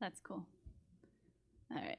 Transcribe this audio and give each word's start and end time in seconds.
That's 0.00 0.20
cool. 0.20 0.46
All 1.70 1.76
right. 1.76 1.98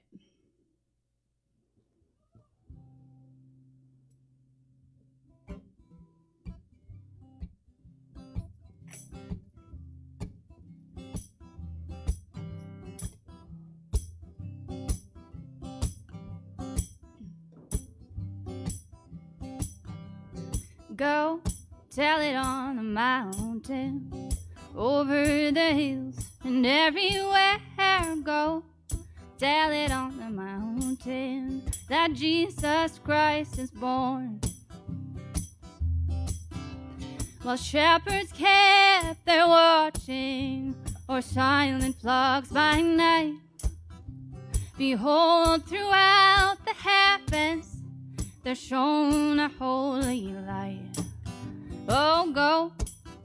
Go 20.95 21.41
tell 21.89 22.19
it 22.21 22.35
on 22.35 22.75
the 22.75 22.83
mountain, 22.83 24.31
over 24.75 25.51
the 25.51 25.73
hills 25.73 26.15
and 26.43 26.65
everywhere. 26.65 27.59
Go 28.23 28.63
tell 29.39 29.71
it 29.71 29.91
on 29.91 30.17
the 30.17 30.29
mountain 30.29 31.63
that 31.87 32.13
Jesus 32.13 32.99
Christ 33.03 33.57
is 33.57 33.71
born. 33.71 34.39
While 37.41 37.57
shepherds 37.57 38.31
kept 38.31 39.25
their 39.25 39.47
watching, 39.47 40.75
or 41.07 41.21
silent 41.21 41.95
flocks 41.99 42.49
by 42.49 42.81
night, 42.81 43.35
behold, 44.77 45.65
throughout 45.65 46.57
the 46.65 46.73
heavens 46.73 47.77
there 48.43 48.53
shone 48.53 49.39
a 49.39 49.49
holy 49.49 50.33
light. 50.45 50.97
Oh, 51.87 52.31
go 52.31 52.73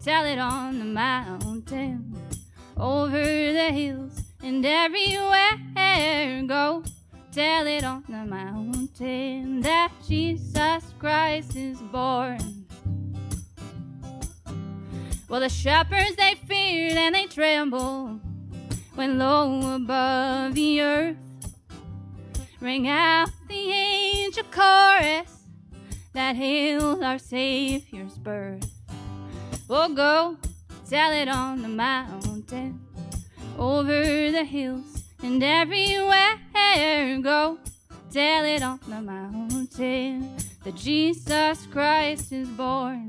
tell 0.03 0.25
it 0.25 0.39
on 0.39 0.79
the 0.79 0.87
mountain, 0.87 2.17
over 2.77 3.23
the 3.23 3.71
hills 3.71 4.24
and 4.45 4.65
everywhere. 4.65 6.43
Go 6.47 6.85
tell 7.33 7.67
it 7.67 7.83
on 7.83 8.05
the 8.07 8.25
mountain 8.25 9.61
that 9.63 9.91
Jesus 10.07 10.85
Christ 10.99 11.57
is 11.57 11.81
born. 11.81 12.67
Well, 15.29 15.41
the 15.41 15.49
shepherds 15.49 16.17
they 16.17 16.35
feared 16.47 16.99
and 16.99 17.15
they 17.15 17.25
trembled 17.27 18.21
when 18.95 19.19
low 19.19 19.75
above 19.75 20.55
the 20.55 20.83
earth 20.83 21.17
rang 22.61 22.87
out 22.87 23.31
the 23.49 23.73
angel 23.73 24.45
chorus 24.51 25.47
that 26.13 26.37
hailed 26.37 27.03
our 27.03 27.19
Savior's 27.19 28.19
birth. 28.19 28.71
We'll 29.67 29.95
go 29.95 30.37
tell 30.89 31.11
it 31.13 31.29
on 31.29 31.63
the 31.63 31.69
mountain, 31.69 32.84
over 33.59 34.31
the 34.31 34.45
hills, 34.45 35.03
and 35.23 35.43
everywhere. 35.43 36.39
Go 37.23 37.59
tell 38.11 38.45
it 38.45 38.63
on 38.63 38.79
the 38.87 39.01
mountain 39.01 40.37
that 40.63 40.75
Jesus 40.75 41.67
Christ 41.67 42.33
is 42.33 42.49
born. 42.49 43.09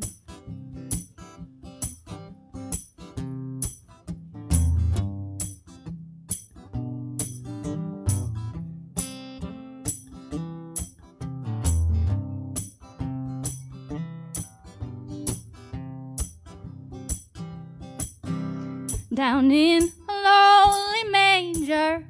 Down 19.13 19.49
in 19.49 19.91
manger, 21.65 22.05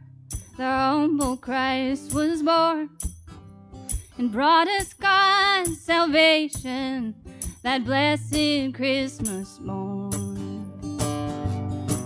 the 0.57 0.63
humble 0.63 1.37
Christ 1.37 2.13
was 2.13 2.43
born 2.43 2.89
and 4.17 4.31
brought 4.31 4.67
us 4.67 4.93
God's 4.93 5.79
salvation 5.79 7.15
that 7.63 7.85
blessed 7.85 8.73
Christmas 8.73 9.59
morn. 9.61 10.65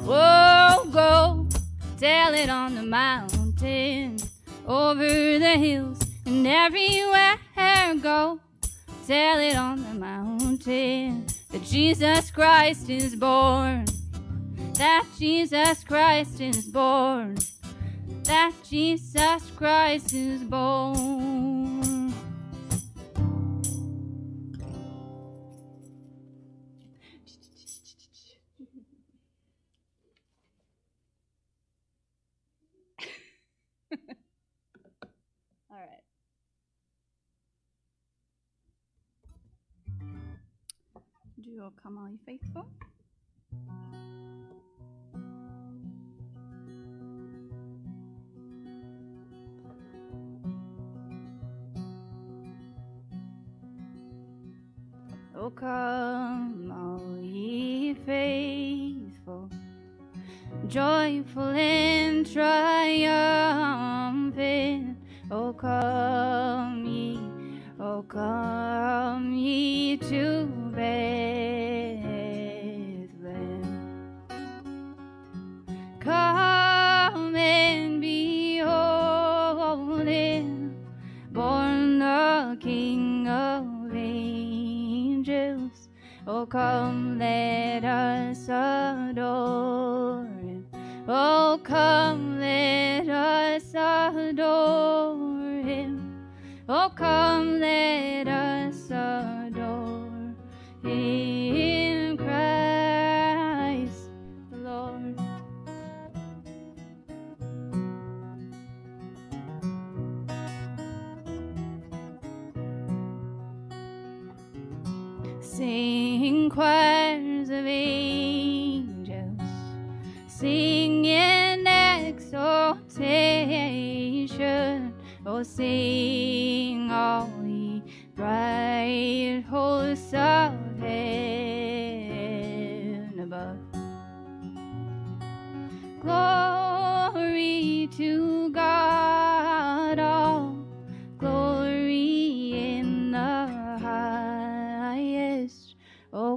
Whoa, 0.06 0.90
go 0.92 1.48
tell 1.98 2.34
it 2.34 2.50
on 2.50 2.76
the 2.76 2.84
mountain, 2.84 4.18
over 4.68 5.40
the 5.40 5.58
hills, 5.58 6.00
and 6.26 6.46
everywhere. 6.46 7.38
Go 8.02 8.40
tell 9.08 9.40
it 9.40 9.56
on 9.56 9.84
the 9.84 9.96
mountain 9.96 11.26
that 11.52 11.64
Jesus 11.64 12.32
Christ 12.32 12.90
is 12.90 13.16
born 13.16 13.86
that 14.80 15.06
Jesus 15.20 15.84
Christ 15.84 16.40
is 16.40 16.66
born. 16.68 17.38
That 18.24 18.54
Jesus 18.70 19.52
Christ 19.58 20.14
is 20.14 20.42
born. 20.42 22.14
All 35.70 35.76
right. 35.76 36.04
Do 41.42 41.52
you 41.52 41.70
come 41.84 41.98
all 41.98 42.10
you 42.10 42.18
faithful? 42.26 42.70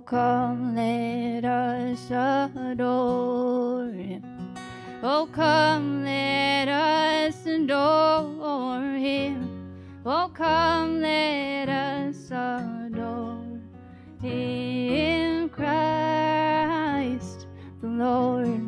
Come, 0.06 0.74
let 0.74 1.44
us 1.44 2.10
adore 2.10 3.90
him. 3.92 4.22
Oh, 5.02 5.28
come, 5.32 6.04
let 6.04 6.68
us 6.68 7.46
adore 7.46 8.94
him. 8.96 9.48
Oh, 10.04 10.30
come, 10.32 11.00
let 11.00 11.68
us 11.68 12.30
adore 12.30 13.60
him, 14.20 15.48
Christ 15.48 16.52
the 17.80 17.88
Lord. 17.88 18.61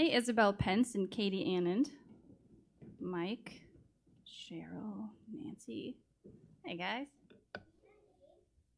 Hey, 0.00 0.14
Isabel 0.14 0.54
Pence 0.54 0.94
and 0.94 1.10
Katie 1.10 1.44
Annand. 1.44 1.90
Mike, 3.02 3.60
Cheryl, 4.26 5.10
Nancy. 5.30 5.98
Hey, 6.64 6.78
guys. 6.78 7.08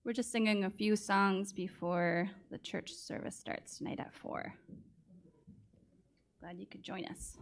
We're 0.05 0.15
just 0.15 0.33
singing 0.33 0.65
a 0.65 0.71
few 0.71 0.97
songs 0.97 1.53
before 1.53 2.29
the 2.51 2.59
church 2.59 2.93
service 2.93 3.39
starts 3.39 3.79
tonight 3.79 4.01
at 4.01 4.13
4. 4.13 4.53
Glad 6.41 6.59
you 6.59 6.67
could 6.67 6.83
join 6.83 7.05
us. 7.05 7.39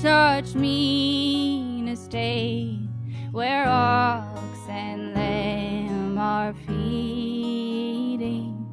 Such 0.00 0.54
mean 0.54 1.88
estate, 1.88 2.88
where 3.32 3.66
ox 3.66 4.58
and 4.68 5.12
lamb 5.12 6.16
are 6.16 6.54
feeding? 6.68 8.64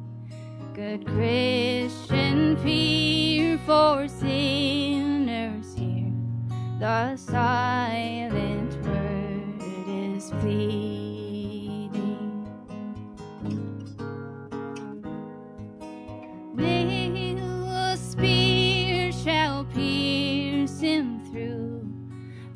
Good 0.72 1.04
Christian, 1.04 2.56
fear 2.58 3.58
for 3.66 4.06
sinners 4.06 5.74
here. 5.74 6.12
The 6.78 7.16
silent 7.16 8.80
word 8.86 9.62
is 9.88 10.30
pleading. 10.40 10.85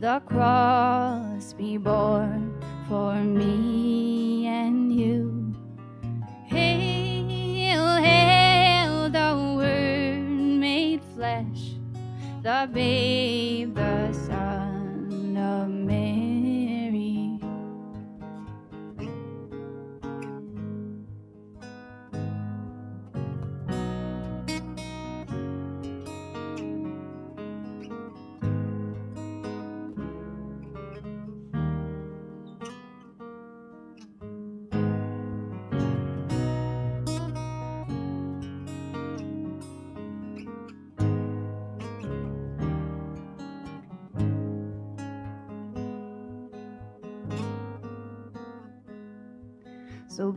The 0.00 0.22
cross 0.24 1.52
be 1.52 1.76
borne 1.76 2.58
for 2.88 3.16
me 3.16 4.46
and 4.46 4.90
you. 4.90 5.54
Hail, 6.46 7.96
hail, 7.96 9.10
the 9.10 9.56
Word 9.58 10.24
made 10.24 11.02
flesh, 11.14 11.74
the 12.42 12.66
babe, 12.72 13.74
the 13.74 14.14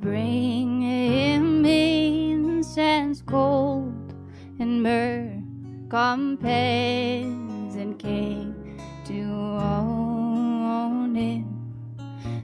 bring 0.03 0.81
him 0.81 1.65
incense 1.65 3.21
cold 3.21 4.13
and 4.59 4.83
myrrh, 4.83 5.41
compens 5.87 7.75
and 7.75 7.97
cake 7.97 8.53
to 9.05 9.21
own 9.61 11.15
him. 11.15 11.45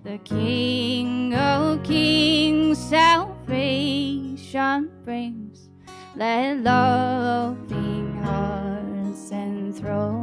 The 0.06 0.20
King 0.20 1.36
of 1.36 1.84
Kings 1.84 2.78
salvation 2.78 4.90
brings. 5.04 5.68
Let 6.16 6.64
loving 6.64 8.24
hearts 8.24 9.34
enthrone 9.34 10.19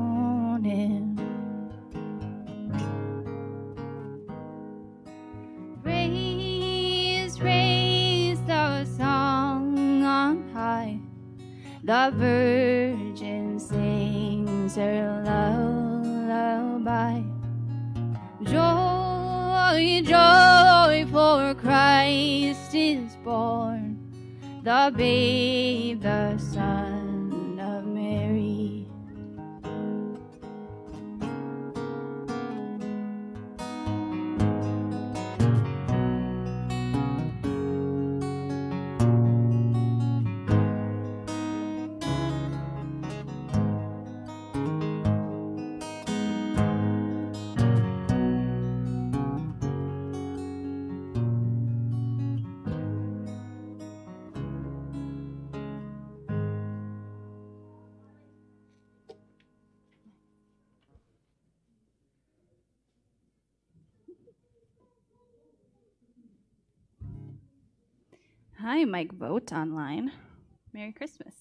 The 11.87 12.11
virgin 12.17 13.61
sings 13.61 14.75
her 14.75 15.23
lullaby. 15.25 17.23
Joy, 18.43 20.03
joy, 20.03 21.07
for 21.13 21.55
Christ 21.55 22.75
is 22.75 23.15
born, 23.23 24.01
the 24.65 24.93
babe, 24.97 26.03
the 26.03 26.37
son. 26.39 26.76
Hi, 68.67 68.83
Mike 68.85 69.13
Vote 69.13 69.53
online. 69.53 70.11
Merry 70.73 70.91
Christmas. 70.91 71.35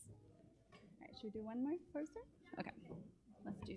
All 0.72 0.78
right, 1.02 1.10
should 1.20 1.34
we 1.34 1.40
do 1.40 1.44
one 1.44 1.64
more 1.64 1.74
poster? 1.92 2.20
Okay. 2.60 2.70
Let's 3.44 3.60
do 3.66 3.74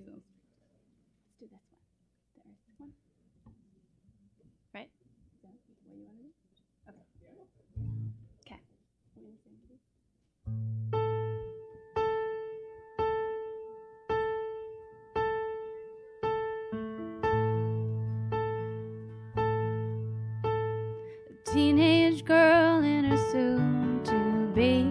teenage 21.59 22.25
girl 22.25 22.85
and 22.85 23.05
her 23.05 23.17
soon 23.33 24.01
to 24.05 24.19
be. 24.55 24.87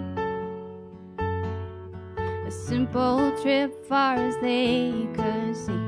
A 2.45 2.51
simple 2.51 3.31
trip 3.41 3.71
far 3.85 4.15
as 4.15 4.35
they 4.41 5.07
could 5.15 5.55
see. 5.55 5.85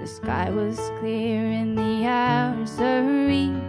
The 0.00 0.06
sky 0.06 0.50
was 0.50 0.76
clear 0.98 1.40
and 1.60 1.78
the 1.78 2.04
hours 2.04 2.72
serene. 2.72 3.62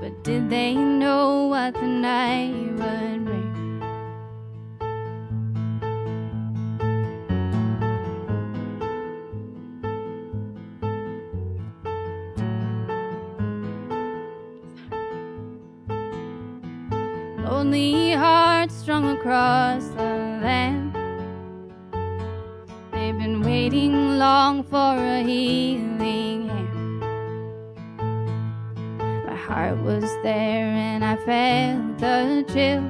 But 0.00 0.22
did 0.22 0.48
they 0.48 0.74
know 0.76 1.48
what 1.48 1.74
the 1.74 1.88
night 1.88 2.54
would 2.78 3.24
bring? 3.24 3.51
Lonely 17.72 18.12
hearts 18.12 18.74
strung 18.74 19.16
across 19.16 19.88
the 19.96 20.12
land. 20.44 20.94
They've 22.92 23.16
been 23.16 23.40
waiting 23.40 24.18
long 24.18 24.62
for 24.62 24.76
a 24.98 25.22
healing 25.22 26.50
hand. 26.50 27.00
My 29.24 29.34
heart 29.34 29.78
was 29.78 30.04
there 30.22 30.66
and 30.66 31.02
I 31.02 31.16
felt 31.16 31.98
the 31.98 32.44
chill. 32.52 32.84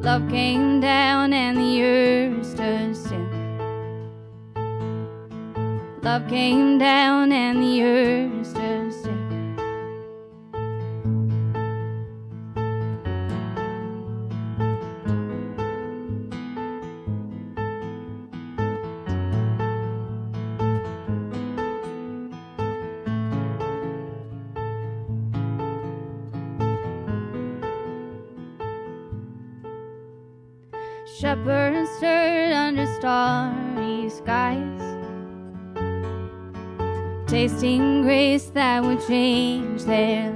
Love 0.00 0.28
came 0.28 0.80
down 0.80 1.32
and 1.32 1.56
the 1.56 1.82
earth 1.84 2.44
stood 2.44 2.96
still. 2.96 3.30
Love 6.02 6.26
came 6.28 6.78
down 6.78 7.30
and 7.30 7.62
the 7.62 7.82
earth 7.84 8.35
change 39.06 39.84
their 39.84 40.35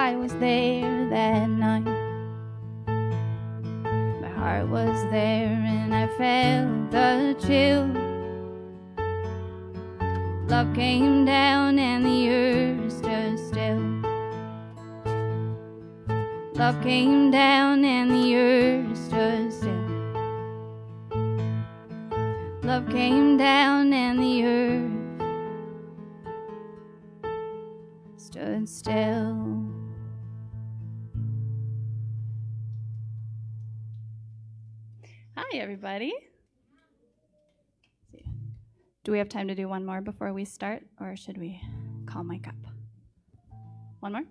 I 0.00 0.16
was 0.16 0.32
there 0.36 1.08
that 1.10 1.46
night. 1.50 1.84
My 4.22 4.28
heart 4.28 4.66
was 4.68 4.96
there 5.10 5.52
and 5.52 5.94
I 5.94 6.06
felt 6.16 6.90
the 6.90 7.36
chill. 7.46 7.84
Love 10.48 10.74
came 10.74 11.26
down 11.26 11.78
and 11.78 12.02
the 12.06 12.30
earth 12.30 12.90
stood 12.90 13.38
still. 13.38 13.82
Love 16.54 16.82
came 16.82 17.30
down 17.30 17.84
and 17.84 18.10
the 18.10 18.36
earth 18.36 18.96
stood 18.96 19.52
still. 19.52 19.86
Love 22.62 22.88
came 22.88 23.36
down 23.36 23.92
and 23.92 24.18
the 24.18 24.44
earth 24.46 24.90
stood 28.16 28.66
still. 28.66 29.69
Hi, 35.42 35.56
everybody. 35.56 36.12
Do 39.04 39.10
we 39.10 39.16
have 39.16 39.30
time 39.30 39.48
to 39.48 39.54
do 39.54 39.68
one 39.68 39.86
more 39.86 40.02
before 40.02 40.34
we 40.34 40.44
start, 40.44 40.82
or 41.00 41.16
should 41.16 41.38
we 41.38 41.58
call 42.04 42.24
Mike 42.24 42.46
up? 42.46 42.54
One 44.00 44.12
more? 44.12 44.24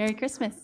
Merry 0.00 0.14
Christmas. 0.14 0.54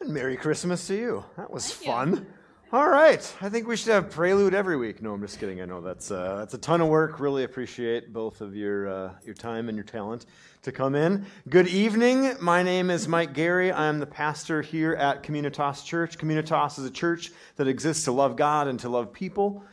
And 0.00 0.10
Merry 0.12 0.36
Christmas 0.36 0.86
to 0.88 0.94
you. 0.94 1.24
That 1.38 1.50
was 1.50 1.72
Thank 1.72 1.86
you. 1.86 1.92
fun. 1.92 2.26
All 2.70 2.90
right. 2.90 3.34
I 3.40 3.48
think 3.48 3.66
we 3.66 3.74
should 3.74 3.90
have 3.94 4.10
prelude 4.10 4.52
every 4.52 4.76
week. 4.76 5.00
No, 5.00 5.14
I'm 5.14 5.22
just 5.22 5.40
kidding. 5.40 5.62
I 5.62 5.64
know 5.64 5.80
that's 5.80 6.10
uh, 6.10 6.36
that's 6.36 6.52
a 6.52 6.58
ton 6.58 6.82
of 6.82 6.88
work. 6.88 7.20
Really 7.20 7.44
appreciate 7.44 8.12
both 8.12 8.42
of 8.42 8.54
your 8.54 8.86
uh, 8.86 9.12
your 9.24 9.34
time 9.34 9.70
and 9.70 9.78
your 9.78 9.84
talent 9.86 10.26
to 10.60 10.72
come 10.72 10.94
in. 10.94 11.24
Good 11.48 11.68
evening. 11.68 12.34
My 12.38 12.62
name 12.62 12.90
is 12.90 13.08
Mike 13.08 13.32
Gary. 13.32 13.72
I'm 13.72 13.98
the 13.98 14.04
pastor 14.04 14.60
here 14.60 14.92
at 14.92 15.22
Communitas 15.22 15.82
Church. 15.82 16.18
Communitas 16.18 16.78
is 16.78 16.84
a 16.84 16.90
church 16.90 17.32
that 17.56 17.66
exists 17.66 18.04
to 18.04 18.12
love 18.12 18.36
God 18.36 18.68
and 18.68 18.78
to 18.80 18.90
love 18.90 19.10
people 19.10 19.64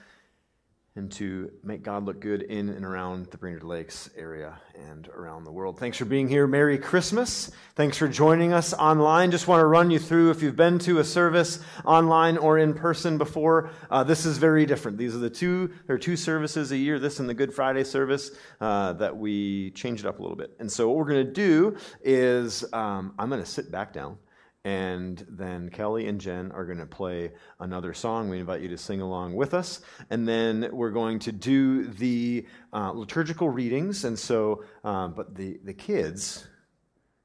and 0.96 1.12
to 1.12 1.52
make 1.64 1.82
God 1.82 2.06
look 2.06 2.20
good 2.20 2.44
in 2.44 2.70
and 2.70 2.86
around 2.86 3.26
the 3.32 3.38
Brainerd 3.38 3.64
Lakes 3.64 4.12
area 4.16 4.60
and 4.76 5.08
around 5.08 5.44
the 5.44 5.52
world. 5.52 5.80
Thanks 5.80 5.98
for 5.98 6.06
being 6.06 6.28
here. 6.28 6.46
Merry 6.46 6.78
Christmas. 6.78 7.50
Thanks 7.76 7.98
for 7.98 8.08
joining 8.08 8.54
us 8.54 8.76
online. 8.76 9.32
Just 9.32 9.48
want 9.48 9.62
to 9.62 9.66
run 9.66 9.90
you 9.90 9.98
through 9.98 10.30
if 10.30 10.44
you've 10.44 10.56
been 10.56 10.78
to 10.80 11.00
a 11.00 11.04
service 11.04 11.60
online 11.84 12.38
or 12.38 12.60
in 12.60 12.76
person 12.76 13.18
before, 13.18 13.72
uh, 13.90 14.04
this 14.04 14.24
is 14.24 14.38
very 14.38 14.68
different. 14.68 15.00
These 15.00 15.16
are 15.16 15.20
the 15.20 15.32
two, 15.32 15.72
there 15.88 15.96
are 15.96 16.00
two 16.00 16.16
services 16.16 16.72
a 16.72 16.78
year, 16.78 17.00
this 17.00 17.20
and 17.20 17.28
the 17.28 17.34
Good 17.34 17.56
Friday 17.56 17.84
service, 17.84 18.30
uh, 18.62 18.94
that 18.94 19.18
we 19.18 19.72
change 19.72 20.02
it 20.02 20.06
up 20.06 20.20
a 20.20 20.22
little 20.22 20.38
bit. 20.38 20.56
And 20.60 20.72
so 20.72 20.90
what 20.90 20.98
we're 20.98 21.12
going 21.12 21.26
to 21.26 21.34
do 21.34 21.76
is 22.04 22.72
um, 22.72 23.16
I'm 23.18 23.30
going 23.30 23.42
to 23.42 23.50
sit 23.50 23.72
back 23.72 23.94
down. 23.94 24.18
And 24.66 25.26
then 25.30 25.70
Kelly 25.70 26.08
and 26.08 26.22
Jen 26.22 26.52
are 26.54 26.66
going 26.66 26.78
to 26.78 26.86
play 26.86 27.34
another 27.60 27.94
song. 27.94 28.30
We 28.30 28.40
invite 28.40 28.62
you 28.62 28.70
to 28.70 28.78
sing 28.78 29.02
along 29.02 29.36
with 29.36 29.54
us. 29.54 29.82
And 30.10 30.26
then 30.26 30.70
we're 30.72 30.92
going 30.92 31.20
to 31.20 31.34
do 31.34 31.88
the 31.88 32.46
uh, 32.72 32.92
liturgical 32.92 33.50
readings. 33.50 34.06
And 34.06 34.18
so, 34.18 34.64
um, 34.86 35.14
but 35.14 35.36
the, 35.36 35.60
the 35.66 35.74
kids 35.74 36.48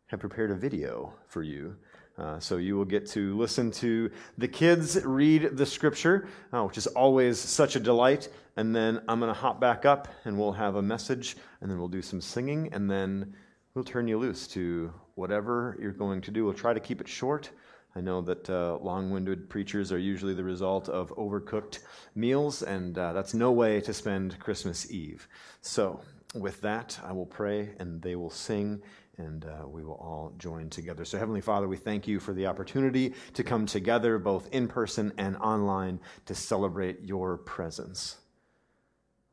have 0.06 0.18
prepared 0.18 0.50
a 0.50 0.56
video 0.56 1.14
for 1.28 1.42
you. 1.42 1.76
Uh, 2.18 2.40
so 2.40 2.56
you 2.56 2.76
will 2.76 2.84
get 2.84 3.06
to 3.06 3.38
listen 3.38 3.70
to 3.70 4.10
the 4.38 4.48
kids 4.48 5.00
read 5.04 5.56
the 5.56 5.64
scripture, 5.64 6.26
uh, 6.52 6.64
which 6.64 6.76
is 6.76 6.88
always 6.88 7.38
such 7.38 7.76
a 7.76 7.80
delight. 7.80 8.28
And 8.56 8.74
then 8.74 9.00
I'm 9.06 9.20
going 9.20 9.32
to 9.32 9.38
hop 9.38 9.60
back 9.60 9.86
up 9.86 10.08
and 10.24 10.36
we'll 10.36 10.52
have 10.52 10.74
a 10.74 10.82
message 10.82 11.36
and 11.60 11.70
then 11.70 11.78
we'll 11.78 11.86
do 11.86 12.02
some 12.02 12.20
singing 12.20 12.70
and 12.72 12.90
then 12.90 13.34
we'll 13.74 13.84
turn 13.84 14.08
you 14.08 14.18
loose 14.18 14.46
to 14.48 14.92
whatever 15.14 15.76
you're 15.80 15.92
going 15.92 16.20
to 16.22 16.30
do. 16.30 16.44
We'll 16.44 16.54
try 16.54 16.74
to 16.74 16.80
keep 16.80 17.00
it 17.00 17.08
short. 17.08 17.50
I 17.96 18.00
know 18.00 18.20
that 18.22 18.48
uh, 18.48 18.78
long 18.80 19.10
winded 19.10 19.48
preachers 19.48 19.90
are 19.90 19.98
usually 19.98 20.34
the 20.34 20.44
result 20.44 20.88
of 20.88 21.14
overcooked 21.16 21.80
meals, 22.14 22.62
and 22.62 22.96
uh, 22.96 23.12
that's 23.12 23.34
no 23.34 23.50
way 23.50 23.80
to 23.80 23.92
spend 23.92 24.38
Christmas 24.38 24.90
Eve. 24.90 25.26
So, 25.62 26.00
with 26.34 26.60
that, 26.60 26.98
I 27.02 27.12
will 27.12 27.26
pray 27.26 27.70
and 27.78 28.00
they 28.02 28.14
will 28.14 28.30
sing, 28.30 28.82
and 29.16 29.46
uh, 29.46 29.66
we 29.66 29.82
will 29.82 29.94
all 29.94 30.34
join 30.38 30.68
together. 30.68 31.04
So, 31.04 31.18
Heavenly 31.18 31.40
Father, 31.40 31.66
we 31.66 31.76
thank 31.76 32.06
you 32.06 32.20
for 32.20 32.32
the 32.34 32.46
opportunity 32.46 33.14
to 33.32 33.42
come 33.42 33.66
together, 33.66 34.18
both 34.18 34.48
in 34.52 34.68
person 34.68 35.12
and 35.16 35.36
online, 35.38 35.98
to 36.26 36.34
celebrate 36.34 37.02
your 37.02 37.38
presence. 37.38 38.18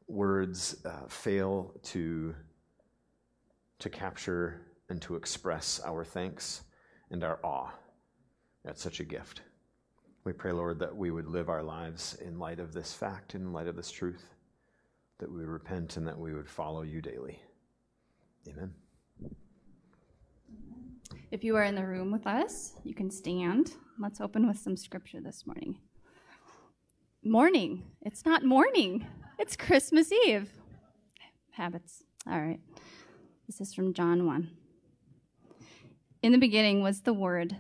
Words 0.08 0.78
uh, 0.86 1.08
fail 1.08 1.74
to, 1.84 2.34
to 3.86 3.90
capture 3.92 4.62
and 4.90 5.00
to 5.00 5.16
express 5.16 5.80
our 5.86 6.04
thanks 6.04 6.64
and 7.12 7.24
our 7.24 7.40
awe 7.44 7.70
at 8.66 8.80
such 8.80 9.00
a 9.00 9.04
gift. 9.04 9.42
We 10.24 10.34
pray, 10.34 10.54
Lord, 10.54 10.80
that 10.80 10.96
we 10.96 11.12
would 11.12 11.28
live 11.28 11.50
our 11.50 11.62
lives 11.62 12.18
in 12.20 12.40
light 12.40 12.60
of 12.60 12.74
this 12.74 12.94
fact, 12.94 13.36
in 13.36 13.54
light 13.54 13.68
of 13.68 13.76
this 13.76 13.92
truth, 13.92 14.26
that 15.20 15.32
we 15.32 15.44
repent 15.44 15.98
and 15.98 16.08
that 16.08 16.18
we 16.18 16.34
would 16.34 16.50
follow 16.50 16.82
you 16.82 17.00
daily. 17.00 17.40
Amen. 18.48 18.74
If 21.30 21.44
you 21.44 21.56
are 21.56 21.64
in 21.64 21.76
the 21.76 21.86
room 21.86 22.12
with 22.12 22.26
us, 22.26 22.74
you 22.84 22.96
can 22.96 23.12
stand. 23.12 23.74
Let's 24.00 24.20
open 24.20 24.48
with 24.48 24.58
some 24.58 24.78
scripture 24.78 25.22
this 25.22 25.46
morning. 25.46 25.78
Morning. 27.24 27.84
It's 28.02 28.26
not 28.26 28.44
morning, 28.44 29.06
it's 29.38 29.56
Christmas 29.56 30.12
Eve. 30.12 30.50
Habits. 31.52 32.02
All 32.28 32.42
right. 32.42 32.60
This 33.48 33.62
is 33.62 33.76
from 33.76 33.94
John 33.94 34.26
1. 34.26 34.50
In 36.24 36.32
the 36.32 36.40
beginning 36.40 36.82
was 36.82 37.02
the 37.02 37.14
Word, 37.14 37.56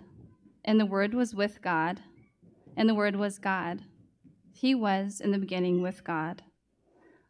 and 0.63 0.80
the 0.80 0.86
Word 0.86 1.13
was 1.13 1.36
with 1.36 1.62
God, 1.62 2.00
and 2.76 2.89
the 2.89 2.95
Word 2.95 3.15
was 3.15 3.38
God. 3.38 3.84
He 4.52 4.74
was 4.74 5.21
in 5.21 5.30
the 5.30 5.38
beginning 5.38 5.84
with 5.84 6.04
God. 6.04 6.41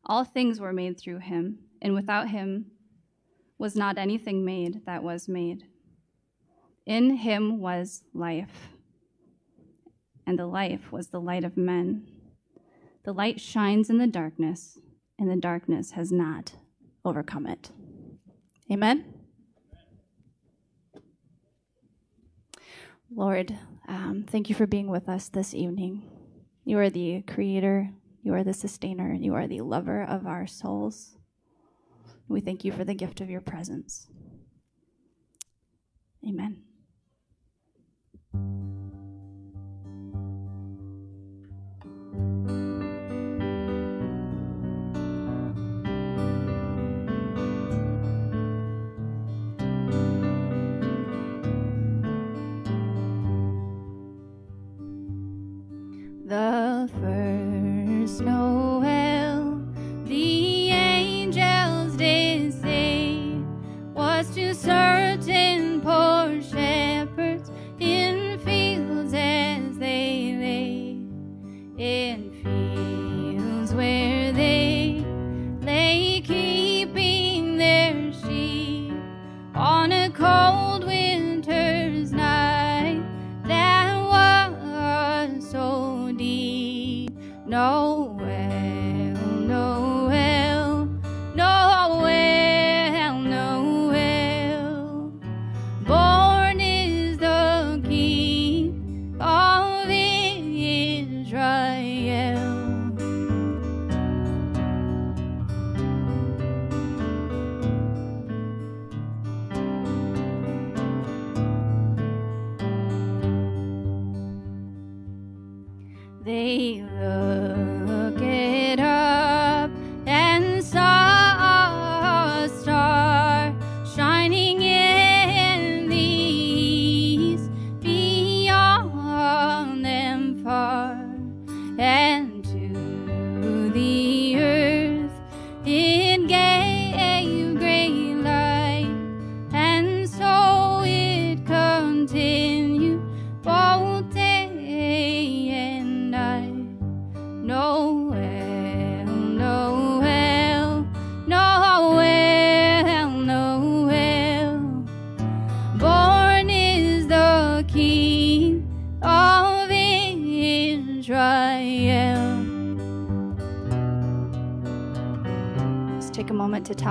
All 0.05 0.23
things 0.23 0.61
were 0.61 0.71
made 0.71 0.97
through 0.97 1.19
him, 1.19 1.59
and 1.81 1.93
without 1.93 2.29
him 2.29 2.71
was 3.57 3.75
not 3.75 3.97
anything 3.97 4.45
made 4.45 4.85
that 4.85 5.03
was 5.03 5.27
made. 5.27 5.65
In 6.85 7.17
him 7.17 7.59
was 7.59 8.03
life, 8.13 8.69
and 10.25 10.39
the 10.39 10.47
life 10.47 10.93
was 10.93 11.07
the 11.07 11.19
light 11.19 11.43
of 11.43 11.57
men. 11.57 12.07
The 13.03 13.13
light 13.13 13.41
shines 13.41 13.89
in 13.89 13.97
the 13.97 14.07
darkness, 14.07 14.79
and 15.19 15.29
the 15.29 15.35
darkness 15.35 15.91
has 15.91 16.09
not 16.09 16.53
overcome 17.03 17.47
it. 17.47 17.69
Amen. 18.71 19.06
Lord, 23.13 23.58
um, 23.88 24.25
thank 24.28 24.49
you 24.49 24.56
for 24.56 24.65
being 24.65 24.88
with 24.88 25.08
us 25.08 25.30
this 25.30 25.54
evening. 25.54 26.10
You 26.63 26.80
are 26.80 26.89
the 26.89 27.21
creator, 27.21 27.91
you 28.23 28.34
are 28.34 28.43
the 28.43 28.54
sustainer, 28.54 29.12
and 29.12 29.23
you 29.23 29.36
are 29.36 29.47
the 29.47 29.62
lover 29.62 30.04
of 30.04 30.25
our 30.25 30.47
souls. 30.47 31.15
We 32.28 32.41
thank 32.41 32.65
you 32.65 32.71
for 32.71 32.84
the 32.84 32.95
gift 32.95 33.21
of 33.21 33.30
your 33.30 33.41
presence. 33.41 34.08
Amen. 36.28 36.63
First 56.87 58.21
Noel, 58.21 58.64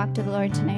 talk 0.05 0.13
to 0.13 0.21
the 0.21 0.29
Lord 0.29 0.53
tonight. 0.53 0.74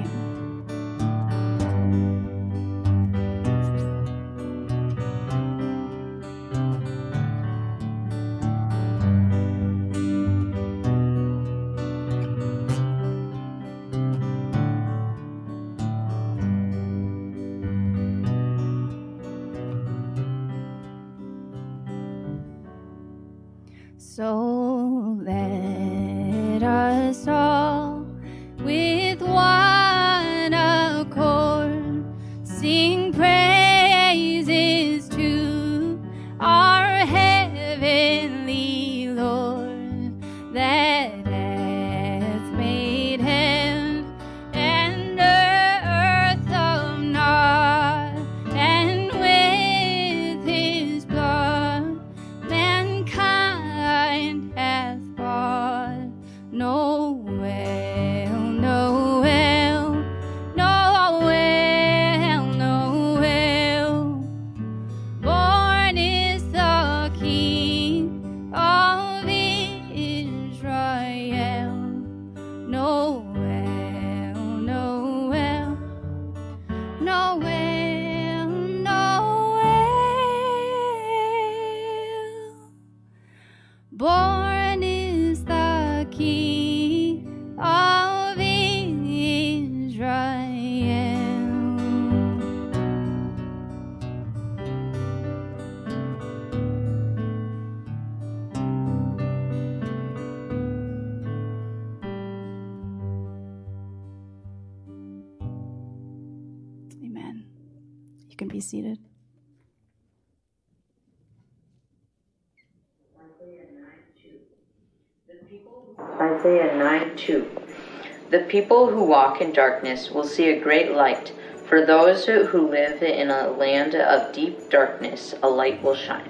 The 118.38 118.44
people 118.44 118.92
who 118.92 119.04
walk 119.04 119.42
in 119.42 119.52
darkness 119.52 120.12
will 120.12 120.24
see 120.24 120.50
a 120.50 120.60
great 120.60 120.92
light. 120.92 121.34
For 121.66 121.84
those 121.84 122.28
who 122.28 122.70
live 122.70 123.02
in 123.02 123.32
a 123.32 123.50
land 123.50 123.96
of 123.96 124.32
deep 124.32 124.70
darkness, 124.70 125.34
a 125.42 125.50
light 125.50 125.82
will 125.82 125.96
shine. 125.96 126.30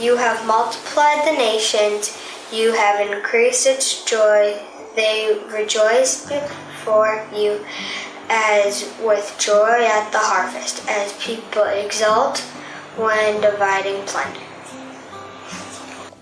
You 0.00 0.16
have 0.16 0.46
multiplied 0.46 1.26
the 1.26 1.36
nations, 1.36 2.16
you 2.50 2.72
have 2.72 2.98
increased 3.10 3.66
its 3.66 4.02
joy. 4.06 4.58
They 4.94 5.38
rejoice 5.52 6.26
before 6.26 7.22
you 7.34 7.60
as 8.30 8.90
with 9.02 9.36
joy 9.38 9.84
at 9.84 10.10
the 10.10 10.20
harvest, 10.20 10.88
as 10.88 11.12
people 11.22 11.64
exult 11.64 12.38
when 12.96 13.42
dividing 13.42 14.02
plunder. 14.06 14.45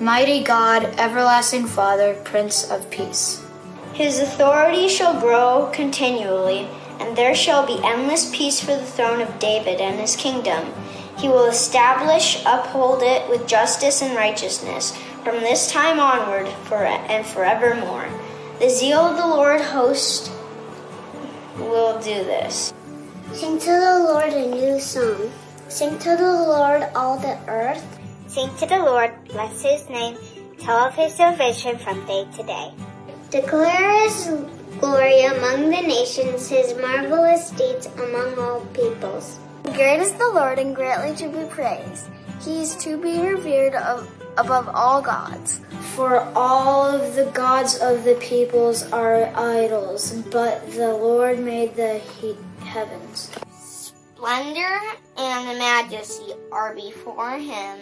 Mighty 0.00 0.42
God, 0.42 0.84
Everlasting 0.98 1.66
Father, 1.66 2.14
Prince 2.24 2.68
of 2.68 2.90
Peace. 2.90 3.44
His 3.92 4.18
authority 4.18 4.88
shall 4.88 5.20
grow 5.20 5.70
continually, 5.72 6.66
and 6.98 7.14
there 7.14 7.34
shall 7.34 7.66
be 7.66 7.78
endless 7.84 8.34
peace 8.34 8.58
for 8.58 8.74
the 8.74 8.86
throne 8.86 9.20
of 9.20 9.38
David 9.38 9.82
and 9.82 10.00
his 10.00 10.16
kingdom. 10.16 10.72
He 11.18 11.28
will 11.28 11.44
establish, 11.44 12.42
uphold 12.46 13.02
it 13.02 13.28
with 13.28 13.46
justice 13.46 14.00
and 14.00 14.16
righteousness 14.16 14.96
from 15.22 15.36
this 15.40 15.70
time 15.70 16.00
onward 16.00 16.48
for 16.64 16.84
and 16.84 17.26
forevermore. 17.26 18.08
The 18.60 18.70
zeal 18.70 18.98
of 18.98 19.18
the 19.18 19.26
Lord 19.26 19.60
host 19.60 20.32
will 21.58 22.00
do 22.00 22.24
this. 22.24 22.72
Sing 23.34 23.58
to 23.58 23.66
the 23.66 23.98
Lord 24.08 24.32
a 24.32 24.50
new 24.50 24.80
song. 24.80 25.30
Sing 25.68 25.98
to 25.98 26.16
the 26.16 26.32
Lord 26.32 26.88
all 26.94 27.18
the 27.18 27.38
earth. 27.46 27.98
Sing 28.32 28.48
to 28.56 28.64
the 28.64 28.78
Lord, 28.78 29.12
bless 29.28 29.60
his 29.60 29.86
name, 29.90 30.16
tell 30.58 30.78
of 30.78 30.94
his 30.94 31.14
salvation 31.14 31.76
from 31.76 32.06
day 32.06 32.26
to 32.34 32.42
day. 32.42 32.72
Declare 33.28 34.04
his 34.04 34.24
glory 34.80 35.20
among 35.24 35.68
the 35.68 35.82
nations, 35.82 36.48
his 36.48 36.74
marvelous 36.80 37.50
deeds 37.50 37.88
among 37.88 38.38
all 38.38 38.60
peoples. 38.72 39.38
Great 39.74 40.00
is 40.00 40.12
the 40.12 40.28
Lord 40.28 40.58
and 40.58 40.74
greatly 40.74 41.14
to 41.16 41.28
be 41.28 41.44
praised. 41.50 42.08
He 42.40 42.62
is 42.62 42.74
to 42.76 42.96
be 42.96 43.20
revered 43.20 43.74
of, 43.74 44.08
above 44.38 44.66
all 44.72 45.02
gods. 45.02 45.60
For 45.94 46.20
all 46.34 46.88
of 46.88 47.14
the 47.14 47.26
gods 47.34 47.76
of 47.82 48.02
the 48.04 48.14
peoples 48.14 48.90
are 48.92 49.26
idols, 49.36 50.10
but 50.32 50.72
the 50.72 50.94
Lord 50.94 51.38
made 51.38 51.76
the 51.76 51.98
he- 51.98 52.38
heavens. 52.64 53.30
Splendor 53.60 54.80
and 55.18 55.58
majesty 55.58 56.32
are 56.50 56.74
before 56.74 57.36
him. 57.36 57.78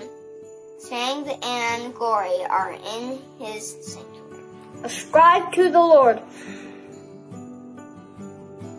Strength 0.81 1.45
and 1.45 1.95
glory 1.95 2.43
are 2.49 2.73
in 2.73 3.19
his 3.39 3.77
sanctuary. 3.83 4.45
Ascribe 4.83 5.53
to 5.53 5.71
the 5.71 5.79
Lord, 5.79 6.23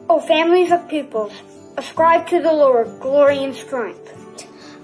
O 0.10 0.20
families 0.20 0.72
of 0.72 0.90
peoples. 0.90 1.32
Ascribe 1.78 2.28
to 2.30 2.42
the 2.42 2.52
Lord 2.52 3.00
glory 3.00 3.44
and 3.44 3.56
strength. 3.56 4.18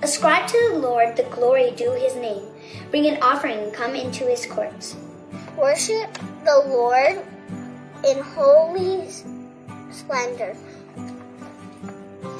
Ascribe 0.03 0.47
to 0.47 0.69
the 0.71 0.77
Lord 0.77 1.17
the 1.17 1.23
glory 1.23 1.71
due 1.71 1.91
his 1.93 2.15
name. 2.15 2.45
Bring 2.91 3.07
an 3.07 3.17
offering 3.23 3.57
and 3.57 3.73
come 3.73 3.95
into 3.95 4.25
his 4.25 4.45
courts. 4.45 4.95
Worship 5.57 6.13
the 6.45 6.63
Lord 6.67 7.25
in 8.05 8.23
holy 8.23 9.09
splendor. 9.89 10.55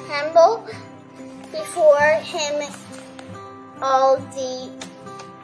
Tremble 0.05 0.67
before 1.51 2.13
him 2.21 2.61
all 3.81 4.17
the 4.17 4.69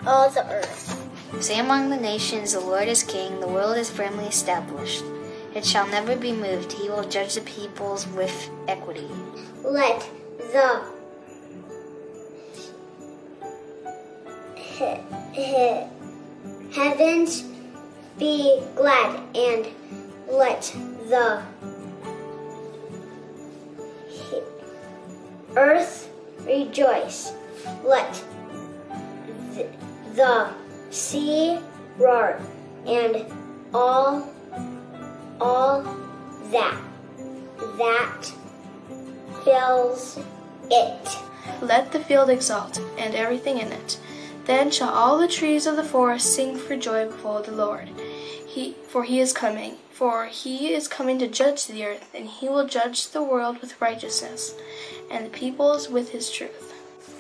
all 0.05 0.29
the 0.29 0.45
earth. 0.51 0.99
Say 1.39 1.59
among 1.59 1.89
the 1.89 1.97
nations, 1.97 2.53
the 2.53 2.59
Lord 2.59 2.87
is 2.87 3.03
king, 3.03 3.39
the 3.39 3.47
world 3.47 3.77
is 3.77 3.89
firmly 3.89 4.25
established. 4.25 5.03
It 5.55 5.65
shall 5.65 5.87
never 5.87 6.15
be 6.15 6.31
moved. 6.31 6.73
He 6.73 6.89
will 6.89 7.03
judge 7.03 7.35
the 7.35 7.41
peoples 7.41 8.07
with 8.07 8.49
equity. 8.67 9.09
Let 9.63 10.07
the 10.51 10.81
he- 14.55 15.03
he- 15.31 15.87
heavens 16.71 17.43
be 18.17 18.61
glad 18.75 19.21
and 19.35 19.67
let 20.29 20.73
the 21.07 21.41
he- 24.07 24.41
earth 25.55 26.09
rejoice. 26.45 27.33
Let 27.83 28.23
th- 29.53 29.69
the 30.15 30.49
sea 30.89 31.59
roar 31.97 32.39
and 32.85 33.25
all 33.73 34.29
all 35.39 35.83
that 36.51 36.77
that 37.77 38.31
fills 39.43 40.19
it. 40.69 41.17
Let 41.61 41.91
the 41.91 41.99
field 41.99 42.29
exult, 42.29 42.79
and 42.97 43.15
everything 43.15 43.59
in 43.59 43.71
it. 43.71 43.99
Then 44.45 44.71
shall 44.71 44.89
all 44.89 45.17
the 45.17 45.27
trees 45.27 45.65
of 45.65 45.75
the 45.75 45.83
forest 45.83 46.35
sing 46.35 46.57
for 46.57 46.75
joy 46.75 47.05
before 47.05 47.41
the 47.41 47.51
Lord. 47.51 47.89
He, 48.47 48.75
for 48.87 49.03
he 49.03 49.19
is 49.19 49.33
coming, 49.33 49.77
for 49.91 50.25
he 50.25 50.73
is 50.73 50.87
coming 50.87 51.17
to 51.19 51.27
judge 51.27 51.65
the 51.65 51.85
earth, 51.85 52.09
and 52.13 52.27
he 52.27 52.49
will 52.49 52.67
judge 52.67 53.09
the 53.09 53.23
world 53.23 53.59
with 53.59 53.79
righteousness, 53.81 54.53
and 55.09 55.25
the 55.25 55.29
peoples 55.29 55.89
with 55.89 56.09
his 56.09 56.29
truth. 56.29 56.72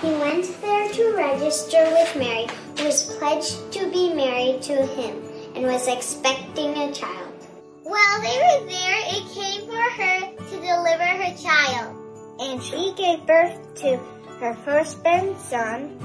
He 0.00 0.10
went 0.12 0.46
there 0.60 0.88
to 0.88 1.14
register 1.16 1.84
with 1.90 2.16
Mary, 2.16 2.46
who 2.78 2.84
was 2.86 3.16
pledged 3.16 3.72
to 3.72 3.90
be 3.90 4.14
married 4.14 4.62
to 4.62 4.86
him 4.86 5.22
and 5.54 5.66
was 5.66 5.86
expecting 5.88 6.76
a 6.76 6.92
child. 6.92 7.34
While 7.82 8.20
they 8.22 8.38
were 8.38 8.66
there, 8.66 9.00
it 9.08 9.24
came 9.34 9.66
for 9.66 9.76
her 9.76 10.20
to 10.36 10.56
deliver 10.56 11.04
her 11.04 11.36
child. 11.36 11.96
And 12.40 12.62
she 12.62 12.94
gave 12.96 13.26
birth 13.26 13.58
to 13.82 13.98
her 14.40 14.54
firstborn 14.64 15.36
son, 15.38 15.98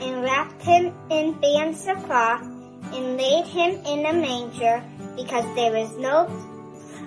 and 0.00 0.22
wrapped 0.22 0.62
him 0.62 0.94
in 1.10 1.38
bands 1.40 1.86
of 1.86 2.02
cloth, 2.04 2.42
and 2.42 3.16
laid 3.18 3.46
him 3.46 3.84
in 3.84 4.06
a 4.06 4.12
manger, 4.12 4.82
because 5.16 5.44
there 5.54 5.72
was 5.72 5.92
no 5.98 6.30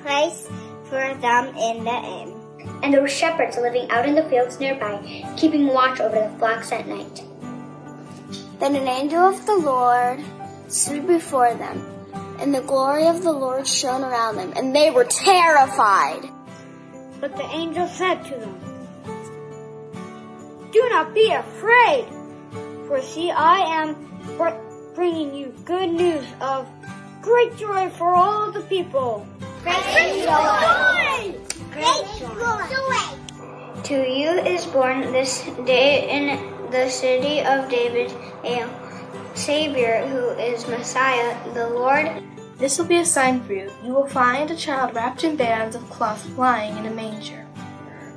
place 0.03 0.47
for 0.89 1.13
them 1.21 1.47
in 1.57 1.83
the 1.83 1.99
inn. 2.21 2.38
And 2.81 2.93
there 2.93 3.01
were 3.01 3.09
shepherds 3.09 3.57
living 3.57 3.89
out 3.91 4.07
in 4.07 4.15
the 4.15 4.23
fields 4.23 4.59
nearby, 4.59 5.33
keeping 5.37 5.67
watch 5.67 5.99
over 5.99 6.15
the 6.15 6.37
flocks 6.37 6.71
at 6.71 6.87
night. 6.87 7.23
Then 8.59 8.75
an 8.75 8.87
angel 8.87 9.21
of 9.21 9.45
the 9.45 9.57
Lord 9.57 10.19
stood 10.67 11.07
before 11.07 11.53
them, 11.55 11.85
and 12.39 12.53
the 12.53 12.61
glory 12.61 13.07
of 13.07 13.23
the 13.23 13.31
Lord 13.31 13.67
shone 13.67 14.03
around 14.03 14.37
them, 14.37 14.53
and 14.55 14.75
they 14.75 14.91
were 14.91 15.05
terrified. 15.05 16.29
But 17.19 17.35
the 17.35 17.45
angel 17.51 17.87
said 17.87 18.23
to 18.25 18.35
them, 18.35 18.55
Do 20.71 20.87
not 20.89 21.13
be 21.13 21.31
afraid, 21.31 22.05
for 22.87 23.01
see, 23.01 23.31
I 23.31 23.59
am 23.81 23.95
bringing 24.95 25.33
you 25.33 25.53
good 25.65 25.91
news 25.91 26.25
of 26.41 26.67
great 27.21 27.55
joy 27.57 27.89
for 27.89 28.13
all 28.13 28.51
the 28.51 28.61
people. 28.61 29.25
Great 29.63 30.25
joy! 30.25 31.35
To 33.89 34.07
you 34.07 34.29
is 34.29 34.67
born 34.67 35.11
this 35.11 35.41
day 35.65 36.07
in 36.07 36.69
the 36.69 36.87
city 36.87 37.41
of 37.41 37.67
David 37.71 38.13
a 38.43 38.69
Savior 39.33 40.05
who 40.05 40.29
is 40.39 40.67
Messiah, 40.67 41.35
the 41.55 41.67
Lord. 41.67 42.21
This 42.59 42.77
will 42.77 42.85
be 42.85 42.99
a 42.99 43.05
sign 43.05 43.41
for 43.41 43.53
you. 43.53 43.71
You 43.83 43.95
will 43.95 44.05
find 44.05 44.51
a 44.51 44.55
child 44.55 44.93
wrapped 44.93 45.23
in 45.23 45.35
bands 45.35 45.75
of 45.75 45.89
cloth 45.89 46.23
lying 46.37 46.77
in 46.77 46.85
a 46.85 46.93
manger. 46.93 47.47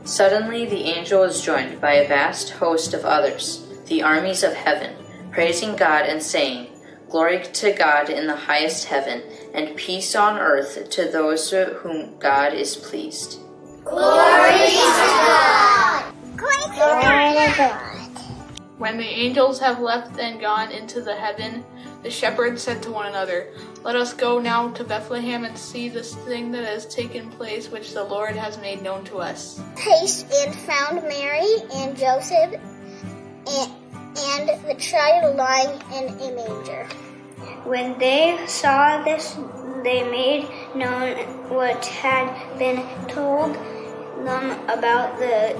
Suddenly 0.05 0.67
the 0.67 0.85
angel 0.93 1.23
was 1.23 1.41
joined 1.41 1.81
by 1.81 1.95
a 1.95 2.07
vast 2.07 2.51
host 2.51 2.93
of 2.93 3.07
others, 3.07 3.67
the 3.87 4.03
armies 4.03 4.43
of 4.43 4.53
heaven, 4.53 4.95
praising 5.31 5.75
God 5.75 6.05
and 6.05 6.23
saying, 6.23 6.67
Glory 7.09 7.45
to 7.45 7.73
God 7.73 8.11
in 8.11 8.27
the 8.27 8.37
highest 8.37 8.89
heaven, 8.89 9.23
and 9.55 9.75
peace 9.75 10.15
on 10.15 10.39
earth 10.39 10.91
to 10.91 11.09
those 11.09 11.51
whom 11.51 12.19
God 12.19 12.53
is 12.53 12.77
pleased. 12.77 13.39
Glory 13.85 14.71
to 14.71 14.77
God! 14.77 16.15
Glory 16.37 16.63
to 16.73 17.55
God! 17.57 17.93
When 18.79 18.97
the 18.97 19.05
angels 19.05 19.61
have 19.61 19.81
left 19.81 20.19
and 20.19 20.41
gone 20.41 20.71
into 20.73 21.01
the 21.03 21.15
heaven, 21.15 21.65
the 22.03 22.11
shepherds 22.11 22.63
said 22.63 22.83
to 22.83 22.91
one 22.91 23.07
another, 23.07 23.53
Let 23.83 23.97
us 23.97 24.13
go 24.15 24.41
now 24.41 24.71
to 24.71 24.85
Bethlehem 24.85 25.45
and 25.45 25.57
see 25.57 25.89
this 25.89 26.15
thing 26.15 26.53
that 26.53 26.65
has 26.65 26.87
taken 26.87 27.31
place 27.31 27.71
which 27.71 27.93
the 27.93 28.05
Lord 28.05 28.35
has 28.37 28.59
made 28.59 28.83
known 28.83 29.05
to 29.05 29.19
us. 29.19 29.61
Haste 29.77 30.27
and 30.33 30.55
found 30.55 31.03
Mary 31.03 31.47
and 31.75 31.97
Joseph 31.97 32.55
and, 32.55 33.73
and 34.19 34.69
the 34.69 34.77
child 34.79 35.37
lying 35.37 35.81
in 35.93 36.09
a 36.21 36.33
manger. 36.35 36.87
When 37.65 37.99
they 37.99 38.45
saw 38.47 39.03
this, 39.05 39.37
they 39.85 40.03
made 40.09 40.49
known 40.75 41.17
what 41.49 41.85
had 41.87 42.59
been 42.59 42.85
told 43.09 43.57
them 44.25 44.51
about 44.69 45.19
the 45.19 45.57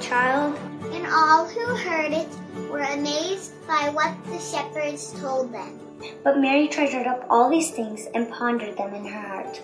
child. 0.00 0.58
And 0.92 1.06
all 1.06 1.46
who 1.46 1.76
heard 1.76 2.12
it 2.12 2.28
were 2.70 2.80
amazed 2.80 3.52
by 3.66 3.90
what 3.92 4.14
the 4.26 4.38
shepherds 4.38 5.12
told 5.20 5.52
them. 5.52 5.80
But 6.22 6.38
Mary 6.38 6.68
treasured 6.68 7.06
up 7.06 7.26
all 7.30 7.50
these 7.50 7.70
things 7.70 8.06
and 8.14 8.30
pondered 8.30 8.76
them 8.76 8.94
in 8.94 9.06
her 9.06 9.28
heart. 9.28 9.60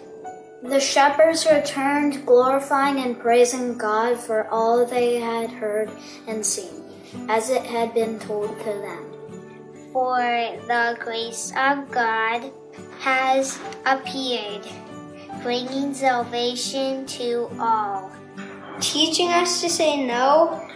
The 0.63 0.81
shepherds 0.81 1.47
returned, 1.51 2.25
glorifying 2.25 2.99
and 2.99 3.19
praising 3.19 3.77
God 3.77 4.19
for 4.19 4.47
all 4.49 4.87
they 4.87 5.19
had 5.19 5.51
heard 5.51 5.91
and 6.29 6.47
seen, 6.47 6.85
as 7.29 7.51
it 7.51 7.65
had 7.65 7.93
been 7.95 8.21
told 8.21 8.57
to 8.61 8.65
them. 8.65 9.13
For 9.93 10.21
the 10.69 10.97
grace 11.01 11.53
of 11.57 11.91
God 11.91 12.53
has 13.01 13.59
appeared, 13.85 14.67
bringing 15.43 15.93
salvation 15.93 17.07
to 17.07 17.51
all. 17.59 18.13
Teaching 18.83 19.29
us 19.29 19.61
to 19.61 19.71
say 19.71 20.05
no 20.05 20.69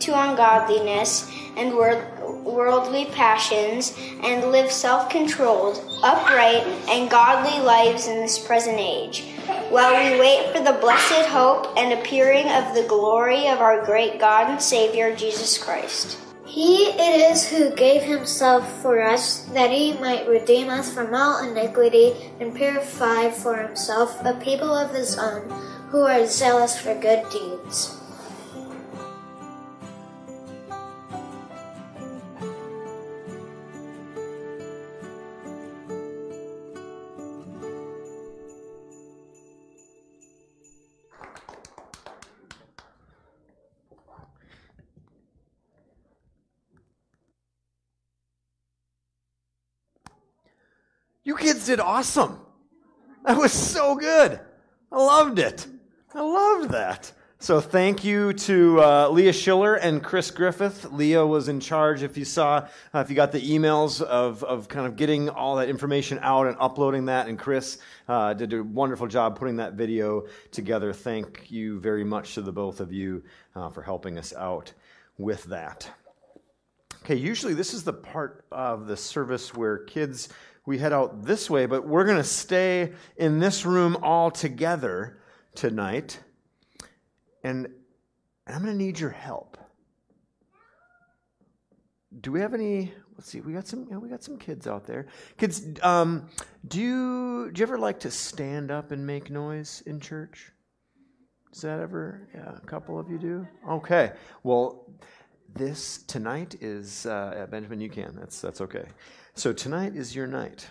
to 0.00 0.10
ungodliness 0.10 1.30
and 1.56 1.76
worldly 1.76 3.04
passions 3.06 3.96
and 4.22 4.50
live 4.50 4.72
self 4.72 5.08
controlled, 5.10 5.84
upright, 6.02 6.66
and 6.88 7.10
godly 7.10 7.60
lives 7.64 8.08
in 8.08 8.16
this 8.16 8.38
present 8.38 8.78
age, 8.80 9.24
while 9.68 9.92
we 9.92 10.18
wait 10.18 10.50
for 10.50 10.60
the 10.60 10.78
blessed 10.80 11.28
hope 11.28 11.76
and 11.76 11.92
appearing 11.92 12.48
of 12.48 12.74
the 12.74 12.86
glory 12.88 13.48
of 13.48 13.60
our 13.60 13.84
great 13.84 14.18
God 14.18 14.50
and 14.50 14.60
Savior, 14.60 15.14
Jesus 15.14 15.58
Christ. 15.58 16.18
He 16.46 16.88
it 16.88 17.32
is 17.32 17.48
who 17.48 17.74
gave 17.74 18.02
himself 18.02 18.82
for 18.82 19.00
us, 19.00 19.44
that 19.54 19.70
he 19.70 19.94
might 19.94 20.28
redeem 20.28 20.68
us 20.68 20.92
from 20.92 21.14
all 21.14 21.48
iniquity 21.48 22.12
and 22.40 22.54
purify 22.54 23.30
for 23.30 23.56
himself 23.56 24.22
a 24.24 24.34
people 24.34 24.74
of 24.74 24.94
his 24.94 25.18
own, 25.18 25.48
who 25.92 26.00
are 26.00 26.26
zealous 26.26 26.80
for 26.80 26.94
good 26.98 27.22
deeds. 27.30 27.98
You 51.22 51.36
kids 51.36 51.66
did 51.66 51.80
awesome. 51.80 52.40
That 53.26 53.36
was 53.36 53.52
so 53.52 53.94
good. 53.94 54.40
I 54.90 54.96
loved 54.96 55.38
it. 55.38 55.66
I 56.14 56.20
love 56.20 56.68
that. 56.72 57.10
So 57.38 57.58
thank 57.60 58.04
you 58.04 58.34
to 58.34 58.80
uh, 58.82 59.08
Leah 59.08 59.32
Schiller 59.32 59.76
and 59.76 60.02
Chris 60.02 60.30
Griffith. 60.30 60.92
Leah 60.92 61.26
was 61.26 61.48
in 61.48 61.58
charge. 61.58 62.02
If 62.02 62.18
you 62.18 62.26
saw, 62.26 62.68
uh, 62.94 62.98
if 62.98 63.08
you 63.08 63.16
got 63.16 63.32
the 63.32 63.40
emails 63.40 64.02
of, 64.02 64.44
of 64.44 64.68
kind 64.68 64.86
of 64.86 64.96
getting 64.96 65.30
all 65.30 65.56
that 65.56 65.70
information 65.70 66.18
out 66.20 66.46
and 66.46 66.56
uploading 66.60 67.06
that, 67.06 67.28
and 67.28 67.38
Chris 67.38 67.78
uh, 68.08 68.34
did 68.34 68.52
a 68.52 68.62
wonderful 68.62 69.06
job 69.06 69.38
putting 69.38 69.56
that 69.56 69.72
video 69.72 70.26
together. 70.50 70.92
Thank 70.92 71.50
you 71.50 71.80
very 71.80 72.04
much 72.04 72.34
to 72.34 72.42
the 72.42 72.52
both 72.52 72.78
of 72.78 72.92
you 72.92 73.24
uh, 73.56 73.70
for 73.70 73.80
helping 73.80 74.18
us 74.18 74.34
out 74.34 74.72
with 75.16 75.44
that. 75.44 75.90
Okay, 77.04 77.16
usually 77.16 77.54
this 77.54 77.72
is 77.72 77.84
the 77.84 77.94
part 77.94 78.44
of 78.52 78.86
the 78.86 78.98
service 78.98 79.54
where 79.54 79.78
kids 79.78 80.28
we 80.66 80.78
head 80.78 80.92
out 80.92 81.24
this 81.24 81.48
way, 81.48 81.64
but 81.64 81.88
we're 81.88 82.04
going 82.04 82.18
to 82.18 82.22
stay 82.22 82.92
in 83.16 83.40
this 83.40 83.64
room 83.64 83.96
all 84.02 84.30
together 84.30 85.18
tonight. 85.54 86.18
And 87.44 87.68
I'm 88.46 88.62
going 88.62 88.76
to 88.76 88.84
need 88.84 88.98
your 88.98 89.10
help. 89.10 89.58
Do 92.20 92.30
we 92.30 92.40
have 92.40 92.54
any? 92.54 92.92
Let's 93.16 93.30
see. 93.30 93.40
We 93.40 93.52
got 93.52 93.66
some. 93.66 93.84
You 93.84 93.92
know, 93.92 93.98
we 93.98 94.08
got 94.08 94.22
some 94.22 94.36
kids 94.36 94.66
out 94.66 94.86
there. 94.86 95.06
Kids, 95.38 95.62
um, 95.82 96.28
do 96.68 96.80
you 96.80 97.50
do 97.52 97.60
you 97.60 97.62
ever 97.62 97.78
like 97.78 98.00
to 98.00 98.10
stand 98.10 98.70
up 98.70 98.92
and 98.92 99.06
make 99.06 99.30
noise 99.30 99.82
in 99.86 99.98
church? 99.98 100.52
Does 101.52 101.62
that 101.62 101.80
ever? 101.80 102.28
Yeah, 102.34 102.54
a 102.54 102.66
couple 102.66 102.98
of 102.98 103.10
you 103.10 103.18
do. 103.18 103.48
Okay. 103.68 104.12
Well, 104.42 104.90
this 105.54 106.02
tonight 106.02 106.56
is 106.60 107.06
uh, 107.06 107.46
Benjamin. 107.50 107.80
You 107.80 107.88
can. 107.88 108.14
That's 108.14 108.40
that's 108.40 108.60
okay. 108.60 108.84
So 109.34 109.52
tonight 109.52 109.96
is 109.96 110.14
your 110.14 110.26
night. 110.26 110.66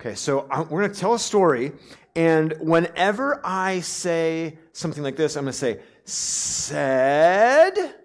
Okay, 0.00 0.14
so 0.14 0.46
uh, 0.48 0.64
we're 0.70 0.82
going 0.82 0.92
to 0.92 1.00
tell 1.00 1.14
a 1.14 1.18
story, 1.18 1.72
and 2.14 2.54
whenever 2.60 3.40
I 3.44 3.80
say 3.80 4.56
something 4.72 5.02
like 5.02 5.16
this, 5.16 5.34
I'm 5.34 5.42
going 5.42 5.50
to 5.52 5.58
say, 5.58 5.80
said, 6.04 7.96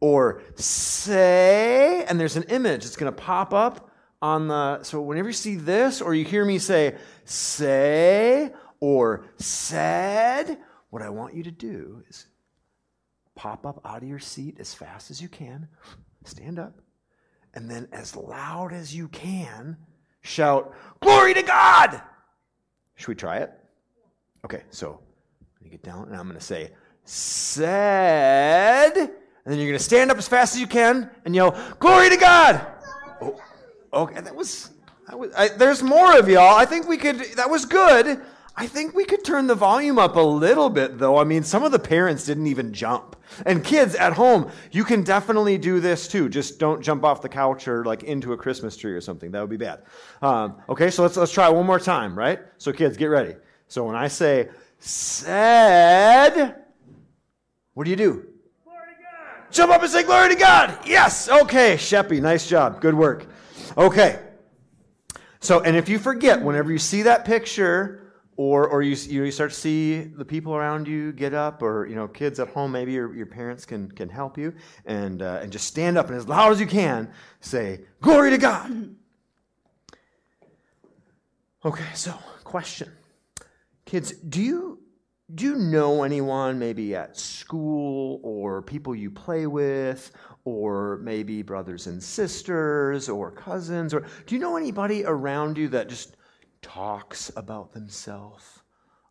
or 0.00 0.42
say, 0.56 2.04
and 2.08 2.18
there's 2.18 2.34
an 2.34 2.42
image 2.48 2.82
that's 2.82 2.96
going 2.96 3.14
to 3.14 3.16
pop 3.16 3.54
up 3.54 3.88
on 4.20 4.48
the. 4.48 4.82
So 4.82 5.00
whenever 5.00 5.28
you 5.28 5.34
see 5.34 5.54
this, 5.54 6.02
or 6.02 6.16
you 6.16 6.24
hear 6.24 6.44
me 6.44 6.58
say, 6.58 6.96
say, 7.24 8.52
or 8.80 9.26
said, 9.36 10.58
what 10.90 11.02
I 11.02 11.10
want 11.10 11.34
you 11.34 11.44
to 11.44 11.52
do 11.52 12.02
is 12.08 12.26
pop 13.36 13.64
up 13.64 13.80
out 13.84 14.02
of 14.02 14.08
your 14.08 14.18
seat 14.18 14.56
as 14.58 14.74
fast 14.74 15.12
as 15.12 15.22
you 15.22 15.28
can, 15.28 15.68
stand 16.24 16.58
up, 16.58 16.80
and 17.54 17.70
then 17.70 17.86
as 17.92 18.16
loud 18.16 18.72
as 18.72 18.96
you 18.96 19.06
can, 19.06 19.76
shout, 20.26 20.74
Glory 21.00 21.34
to 21.34 21.42
God! 21.42 22.00
Should 22.96 23.08
we 23.08 23.14
try 23.14 23.38
it? 23.38 23.52
Okay, 24.44 24.62
so 24.70 25.00
you 25.60 25.70
get 25.70 25.82
down, 25.82 26.08
and 26.08 26.16
I'm 26.16 26.26
going 26.26 26.38
to 26.38 26.44
say, 26.44 26.72
said, 27.04 28.96
and 28.96 29.10
then 29.44 29.58
you're 29.58 29.68
going 29.68 29.78
to 29.78 29.84
stand 29.84 30.10
up 30.10 30.18
as 30.18 30.26
fast 30.26 30.54
as 30.54 30.60
you 30.60 30.66
can 30.66 31.10
and 31.24 31.34
yell, 31.34 31.56
Glory 31.78 32.10
to 32.10 32.16
God! 32.16 32.66
Oh, 33.20 33.40
okay, 33.92 34.20
that 34.20 34.34
was, 34.34 34.70
that 35.08 35.18
was 35.18 35.32
I, 35.36 35.48
there's 35.48 35.82
more 35.82 36.18
of 36.18 36.28
y'all. 36.28 36.56
I 36.56 36.64
think 36.64 36.88
we 36.88 36.96
could, 36.96 37.18
that 37.36 37.48
was 37.48 37.64
good. 37.64 38.20
I 38.58 38.66
think 38.66 38.94
we 38.94 39.04
could 39.04 39.22
turn 39.22 39.46
the 39.46 39.54
volume 39.54 39.98
up 39.98 40.16
a 40.16 40.20
little 40.20 40.70
bit, 40.70 40.98
though. 40.98 41.18
I 41.18 41.24
mean, 41.24 41.42
some 41.42 41.62
of 41.62 41.72
the 41.72 41.78
parents 41.78 42.24
didn't 42.24 42.46
even 42.46 42.72
jump. 42.72 43.14
And 43.44 43.62
kids 43.62 43.94
at 43.94 44.14
home, 44.14 44.50
you 44.70 44.82
can 44.82 45.02
definitely 45.02 45.58
do 45.58 45.78
this 45.78 46.08
too. 46.08 46.30
Just 46.30 46.58
don't 46.58 46.80
jump 46.82 47.04
off 47.04 47.20
the 47.20 47.28
couch 47.28 47.68
or 47.68 47.84
like 47.84 48.02
into 48.04 48.32
a 48.32 48.36
Christmas 48.36 48.76
tree 48.76 48.92
or 48.92 49.00
something. 49.00 49.30
That 49.32 49.40
would 49.40 49.50
be 49.50 49.58
bad. 49.58 49.82
Um, 50.22 50.56
okay, 50.70 50.90
so 50.90 51.02
let's 51.02 51.16
let's 51.16 51.32
try 51.32 51.48
one 51.50 51.66
more 51.66 51.80
time, 51.80 52.16
right? 52.16 52.40
So 52.56 52.72
kids, 52.72 52.96
get 52.96 53.06
ready. 53.06 53.34
So 53.68 53.84
when 53.84 53.96
I 53.96 54.08
say 54.08 54.48
said, 54.78 56.54
what 57.74 57.84
do 57.84 57.90
you 57.90 57.96
do? 57.96 58.26
Glory 58.64 58.86
to 58.96 59.02
God. 59.02 59.52
Jump 59.52 59.72
up 59.72 59.82
and 59.82 59.90
say 59.90 60.02
glory 60.02 60.30
to 60.30 60.36
God. 60.36 60.78
Yes. 60.86 61.28
Okay, 61.28 61.74
Sheppy, 61.74 62.22
nice 62.22 62.48
job. 62.48 62.80
Good 62.80 62.94
work. 62.94 63.26
Okay. 63.76 64.20
So, 65.40 65.60
and 65.60 65.76
if 65.76 65.88
you 65.88 65.98
forget, 65.98 66.40
whenever 66.40 66.72
you 66.72 66.78
see 66.78 67.02
that 67.02 67.24
picture 67.24 68.05
or, 68.36 68.68
or 68.68 68.82
you, 68.82 68.94
you 68.94 69.30
start 69.30 69.50
to 69.50 69.56
see 69.56 70.00
the 70.00 70.24
people 70.24 70.54
around 70.54 70.86
you 70.86 71.12
get 71.12 71.32
up, 71.32 71.62
or 71.62 71.86
you 71.86 71.94
know, 71.94 72.06
kids 72.06 72.38
at 72.38 72.48
home, 72.48 72.72
maybe 72.72 72.92
your, 72.92 73.14
your 73.14 73.26
parents 73.26 73.64
can, 73.64 73.90
can 73.92 74.08
help 74.08 74.36
you, 74.36 74.54
and, 74.84 75.22
uh, 75.22 75.40
and 75.42 75.50
just 75.50 75.66
stand 75.66 75.96
up 75.96 76.08
and 76.08 76.16
as 76.16 76.28
loud 76.28 76.52
as 76.52 76.60
you 76.60 76.66
can 76.66 77.10
say, 77.40 77.80
Glory 78.00 78.30
to 78.30 78.38
God! 78.38 78.94
Okay, 81.64 81.84
so 81.94 82.14
question. 82.44 82.92
Kids, 83.86 84.12
do 84.12 84.42
you, 84.42 84.80
do 85.34 85.44
you 85.44 85.56
know 85.56 86.02
anyone 86.02 86.58
maybe 86.58 86.94
at 86.94 87.16
school 87.16 88.20
or 88.22 88.62
people 88.62 88.94
you 88.94 89.10
play 89.10 89.46
with 89.46 90.12
or 90.44 91.00
maybe 91.02 91.42
brothers 91.42 91.88
and 91.88 92.00
sisters 92.00 93.08
or 93.08 93.32
cousins 93.32 93.92
or 93.92 94.04
do 94.26 94.34
you 94.36 94.40
know 94.40 94.56
anybody 94.56 95.04
around 95.04 95.58
you 95.58 95.66
that 95.68 95.88
just 95.88 96.16
talks 96.66 97.30
about 97.36 97.72
themselves 97.72 98.60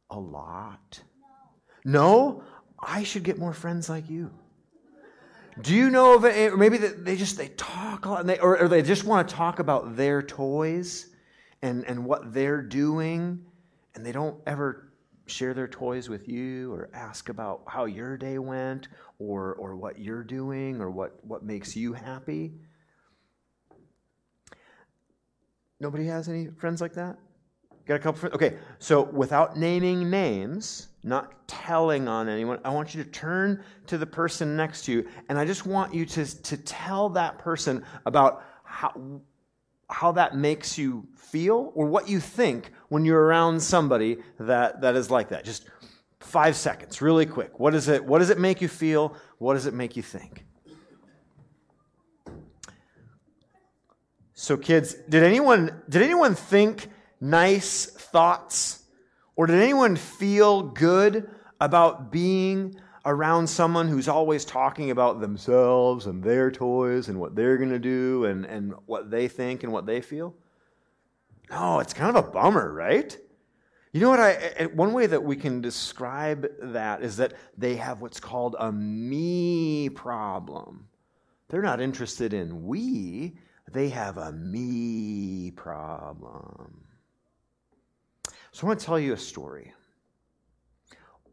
a 0.09 0.19
lot? 0.19 1.01
No? 1.85 2.43
I 2.77 3.03
should 3.03 3.23
get 3.23 3.39
more 3.39 3.53
friends 3.53 3.89
like 3.89 4.09
you. 4.09 4.31
Do 5.61 5.73
you 5.73 5.89
know 5.89 6.15
of 6.15 6.25
it? 6.25 6.35
Eh, 6.35 6.47
or 6.47 6.57
maybe 6.57 6.77
they 6.77 7.15
just 7.15 7.37
they 7.37 7.47
talk 7.49 8.05
a 8.05 8.09
lot, 8.09 8.27
they, 8.27 8.37
or, 8.39 8.63
or 8.63 8.67
they 8.67 8.81
just 8.81 9.05
want 9.05 9.29
to 9.29 9.35
talk 9.35 9.59
about 9.59 9.95
their 9.95 10.21
toys 10.21 11.07
and, 11.61 11.85
and 11.85 12.05
what 12.05 12.33
they're 12.33 12.61
doing, 12.61 13.45
and 13.95 14.05
they 14.05 14.11
don't 14.11 14.37
ever 14.45 14.91
share 15.27 15.53
their 15.53 15.67
toys 15.67 16.09
with 16.09 16.27
you 16.27 16.73
or 16.73 16.89
ask 16.93 17.29
about 17.29 17.63
how 17.67 17.85
your 17.85 18.17
day 18.17 18.37
went 18.37 18.89
or, 19.17 19.53
or 19.55 19.77
what 19.77 19.97
you're 19.97 20.23
doing 20.23 20.81
or 20.81 20.91
what, 20.91 21.17
what 21.23 21.43
makes 21.43 21.75
you 21.75 21.93
happy. 21.93 22.53
Nobody 25.79 26.05
has 26.05 26.27
any 26.27 26.47
friends 26.47 26.81
like 26.81 26.93
that? 26.93 27.17
Got 27.85 27.95
a 27.95 27.99
couple? 27.99 28.29
Okay, 28.29 28.57
so 28.79 29.03
without 29.03 29.57
naming 29.57 30.09
names, 30.09 30.87
not 31.03 31.47
telling 31.47 32.07
on 32.07 32.27
anyone, 32.27 32.59
I 32.65 32.69
want 32.69 32.95
you 32.95 33.03
to 33.03 33.09
turn 33.09 33.63
to 33.85 33.97
the 33.99 34.07
person 34.07 34.57
next 34.57 34.85
to 34.85 34.91
you, 34.91 35.07
and 35.29 35.37
I 35.37 35.45
just 35.45 35.67
want 35.67 35.93
you 35.93 36.05
to, 36.07 36.43
to 36.43 36.57
tell 36.57 37.09
that 37.09 37.37
person 37.37 37.85
about 38.07 38.43
how, 38.63 39.21
how 39.87 40.11
that 40.13 40.35
makes 40.35 40.79
you 40.79 41.07
feel 41.15 41.71
or 41.75 41.85
what 41.85 42.09
you 42.09 42.19
think 42.19 42.71
when 42.89 43.05
you're 43.05 43.21
around 43.21 43.61
somebody 43.61 44.17
that, 44.39 44.81
that 44.81 44.95
is 44.95 45.11
like 45.11 45.29
that. 45.29 45.45
Just 45.45 45.69
five 46.19 46.55
seconds, 46.55 47.03
really 47.03 47.27
quick. 47.27 47.59
What, 47.59 47.75
is 47.75 47.87
it, 47.87 48.03
what 48.03 48.17
does 48.17 48.31
it 48.31 48.39
make 48.39 48.61
you 48.61 48.67
feel? 48.67 49.15
What 49.37 49.53
does 49.53 49.67
it 49.67 49.75
make 49.75 49.95
you 49.95 50.01
think? 50.01 50.43
So, 54.33 54.57
kids, 54.57 54.95
did 55.07 55.21
anyone, 55.23 55.83
did 55.87 56.01
anyone 56.01 56.33
think 56.33 56.89
nice 57.29 57.85
thoughts? 57.85 58.83
Or 59.35 59.47
did 59.47 59.61
anyone 59.61 59.95
feel 59.95 60.63
good 60.63 61.29
about 61.59 62.11
being 62.11 62.75
around 63.05 63.47
someone 63.47 63.87
who's 63.87 64.07
always 64.07 64.45
talking 64.45 64.91
about 64.91 65.21
themselves 65.21 66.07
and 66.07 66.23
their 66.23 66.49
toys 66.49 67.07
and 67.09 67.19
what 67.19 67.35
they're 67.35 67.57
going 67.57 67.69
to 67.69 67.79
do 67.79 68.25
and, 68.25 68.45
and 68.45 68.73
what 68.85 69.11
they 69.11 69.27
think 69.27 69.63
and 69.63 69.71
what 69.71 69.85
they 69.85 70.01
feel? 70.01 70.33
No, 71.49 71.79
it's 71.79 71.93
kind 71.93 72.15
of 72.15 72.25
a 72.25 72.31
bummer, 72.31 72.73
right? 72.73 73.15
You 73.91 74.01
know 74.01 74.09
what? 74.09 74.19
I, 74.19 74.67
one 74.73 74.93
way 74.93 75.05
that 75.05 75.23
we 75.23 75.35
can 75.35 75.61
describe 75.61 76.47
that 76.61 77.01
is 77.01 77.17
that 77.17 77.33
they 77.57 77.75
have 77.75 78.01
what's 78.01 78.19
called 78.19 78.55
a 78.59 78.71
me 78.71 79.89
problem. 79.89 80.87
They're 81.47 81.61
not 81.61 81.79
interested 81.79 82.33
in 82.33 82.65
we, 82.65 83.37
they 83.71 83.89
have 83.89 84.17
a 84.17 84.31
me 84.31 85.51
problem. 85.51 86.84
So 88.55 88.65
I 88.65 88.69
want 88.69 88.79
to 88.79 88.85
tell 88.85 88.97
you 88.97 89.11
a 89.11 89.17
story. 89.17 89.73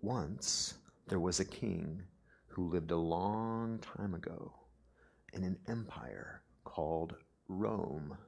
Once 0.01 0.75
there 1.07 1.21
was 1.21 1.39
a 1.39 1.45
king 1.45 2.03
who 2.49 2.69
lived 2.69 2.91
a 2.91 2.97
long 2.97 3.79
time 3.79 4.15
ago 4.15 4.53
in 5.33 5.45
an 5.45 5.57
empire 5.69 6.43
called 6.65 7.15
Rome. 7.47 8.19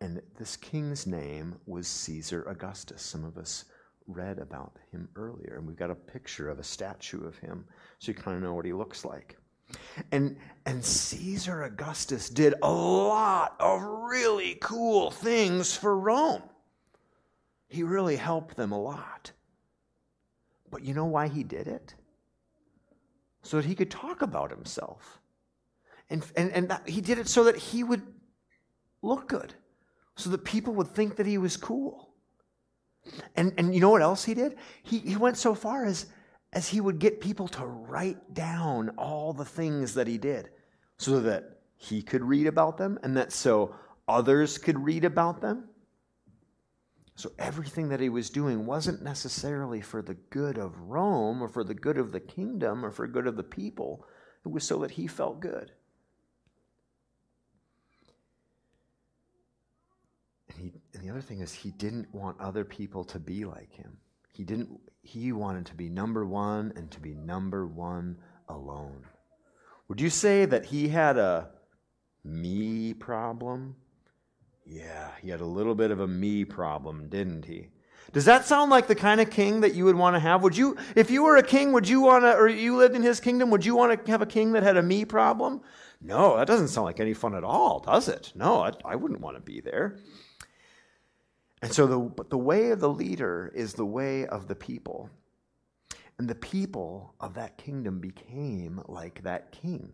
And 0.00 0.22
this 0.38 0.56
king's 0.56 1.06
name 1.06 1.56
was 1.66 1.86
Caesar 1.86 2.42
Augustus. 2.44 3.02
Some 3.02 3.22
of 3.22 3.36
us 3.36 3.66
read 4.06 4.38
about 4.38 4.78
him 4.90 5.06
earlier, 5.14 5.56
and 5.58 5.66
we've 5.66 5.76
got 5.76 5.90
a 5.90 5.94
picture 5.94 6.48
of 6.48 6.58
a 6.58 6.64
statue 6.64 7.26
of 7.26 7.36
him 7.36 7.66
so 7.98 8.12
you 8.12 8.14
kind 8.14 8.34
of 8.34 8.42
know 8.42 8.54
what 8.54 8.64
he 8.64 8.72
looks 8.72 9.04
like. 9.04 9.36
And, 10.10 10.38
and 10.64 10.82
Caesar 10.82 11.64
Augustus 11.64 12.30
did 12.30 12.54
a 12.62 12.72
lot 12.72 13.56
of 13.60 13.82
really 13.82 14.56
cool 14.58 15.10
things 15.10 15.76
for 15.76 15.98
Rome. 15.98 16.44
He 17.70 17.84
really 17.84 18.16
helped 18.16 18.56
them 18.56 18.72
a 18.72 18.80
lot. 18.80 19.30
But 20.70 20.82
you 20.82 20.92
know 20.92 21.06
why 21.06 21.28
he 21.28 21.44
did 21.44 21.68
it? 21.68 21.94
So 23.42 23.58
that 23.58 23.64
he 23.64 23.76
could 23.76 23.90
talk 23.90 24.22
about 24.22 24.50
himself. 24.50 25.20
And, 26.10 26.26
and, 26.36 26.50
and 26.50 26.68
that, 26.68 26.88
he 26.88 27.00
did 27.00 27.18
it 27.18 27.28
so 27.28 27.44
that 27.44 27.56
he 27.56 27.84
would 27.84 28.02
look 29.02 29.28
good, 29.28 29.54
so 30.16 30.30
that 30.30 30.44
people 30.44 30.74
would 30.74 30.88
think 30.88 31.14
that 31.16 31.26
he 31.26 31.38
was 31.38 31.56
cool. 31.56 32.10
And, 33.36 33.54
and 33.56 33.72
you 33.72 33.80
know 33.80 33.90
what 33.90 34.02
else 34.02 34.24
he 34.24 34.34
did? 34.34 34.56
He, 34.82 34.98
he 34.98 35.16
went 35.16 35.38
so 35.38 35.54
far 35.54 35.84
as, 35.84 36.06
as 36.52 36.68
he 36.68 36.80
would 36.80 36.98
get 36.98 37.20
people 37.20 37.46
to 37.48 37.64
write 37.64 38.34
down 38.34 38.90
all 38.98 39.32
the 39.32 39.44
things 39.44 39.94
that 39.94 40.08
he 40.08 40.18
did 40.18 40.50
so 40.98 41.20
that 41.20 41.60
he 41.76 42.02
could 42.02 42.22
read 42.24 42.48
about 42.48 42.76
them 42.76 42.98
and 43.04 43.16
that 43.16 43.32
so 43.32 43.76
others 44.08 44.58
could 44.58 44.78
read 44.84 45.04
about 45.04 45.40
them. 45.40 45.69
So 47.20 47.32
everything 47.38 47.90
that 47.90 48.00
he 48.00 48.08
was 48.08 48.30
doing 48.30 48.64
wasn't 48.64 49.02
necessarily 49.02 49.82
for 49.82 50.00
the 50.00 50.14
good 50.14 50.56
of 50.56 50.80
Rome 50.80 51.42
or 51.42 51.48
for 51.48 51.62
the 51.62 51.74
good 51.74 51.98
of 51.98 52.12
the 52.12 52.20
kingdom 52.20 52.82
or 52.82 52.90
for 52.90 53.06
good 53.06 53.26
of 53.26 53.36
the 53.36 53.42
people. 53.42 54.06
It 54.42 54.48
was 54.48 54.64
so 54.64 54.78
that 54.78 54.92
he 54.92 55.06
felt 55.06 55.38
good. 55.38 55.70
And, 60.48 60.58
he, 60.58 60.72
and 60.94 61.04
the 61.04 61.10
other 61.10 61.20
thing 61.20 61.40
is 61.40 61.52
he 61.52 61.72
didn't 61.72 62.14
want 62.14 62.40
other 62.40 62.64
people 62.64 63.04
to 63.04 63.18
be 63.18 63.44
like 63.44 63.70
him. 63.70 63.98
He 64.32 64.42
didn't 64.42 64.70
he 65.02 65.32
wanted 65.32 65.66
to 65.66 65.74
be 65.74 65.90
number 65.90 66.24
1 66.24 66.72
and 66.74 66.90
to 66.90 67.00
be 67.00 67.14
number 67.14 67.66
1 67.66 68.16
alone. 68.48 69.04
Would 69.88 70.00
you 70.00 70.08
say 70.08 70.46
that 70.46 70.64
he 70.64 70.88
had 70.88 71.18
a 71.18 71.50
me 72.24 72.94
problem? 72.94 73.76
Yeah, 74.66 75.10
he 75.20 75.30
had 75.30 75.40
a 75.40 75.46
little 75.46 75.74
bit 75.74 75.90
of 75.90 76.00
a 76.00 76.06
me 76.06 76.44
problem, 76.44 77.08
didn't 77.08 77.44
he? 77.44 77.68
Does 78.12 78.24
that 78.24 78.44
sound 78.44 78.70
like 78.70 78.88
the 78.88 78.94
kind 78.94 79.20
of 79.20 79.30
king 79.30 79.60
that 79.60 79.74
you 79.74 79.84
would 79.84 79.94
want 79.94 80.16
to 80.16 80.20
have? 80.20 80.42
Would 80.42 80.56
you, 80.56 80.76
if 80.96 81.10
you 81.10 81.22
were 81.22 81.36
a 81.36 81.42
king, 81.42 81.72
would 81.72 81.88
you 81.88 82.00
want 82.00 82.24
to, 82.24 82.34
or 82.34 82.48
you 82.48 82.76
lived 82.76 82.96
in 82.96 83.02
his 83.02 83.20
kingdom, 83.20 83.50
would 83.50 83.64
you 83.64 83.76
want 83.76 84.04
to 84.04 84.10
have 84.10 84.22
a 84.22 84.26
king 84.26 84.52
that 84.52 84.62
had 84.62 84.76
a 84.76 84.82
me 84.82 85.04
problem? 85.04 85.60
No, 86.00 86.36
that 86.36 86.46
doesn't 86.46 86.68
sound 86.68 86.86
like 86.86 86.98
any 86.98 87.14
fun 87.14 87.34
at 87.34 87.44
all, 87.44 87.78
does 87.80 88.08
it? 88.08 88.32
No, 88.34 88.62
I, 88.62 88.72
I 88.84 88.96
wouldn't 88.96 89.20
want 89.20 89.36
to 89.36 89.42
be 89.42 89.60
there. 89.60 89.98
And 91.62 91.72
so 91.72 91.86
the, 91.86 91.98
but 91.98 92.30
the 92.30 92.38
way 92.38 92.70
of 92.70 92.80
the 92.80 92.88
leader 92.88 93.52
is 93.54 93.74
the 93.74 93.86
way 93.86 94.26
of 94.26 94.48
the 94.48 94.56
people. 94.56 95.10
And 96.18 96.28
the 96.28 96.34
people 96.34 97.14
of 97.20 97.34
that 97.34 97.58
kingdom 97.58 98.00
became 98.00 98.82
like 98.88 99.22
that 99.22 99.52
king. 99.52 99.92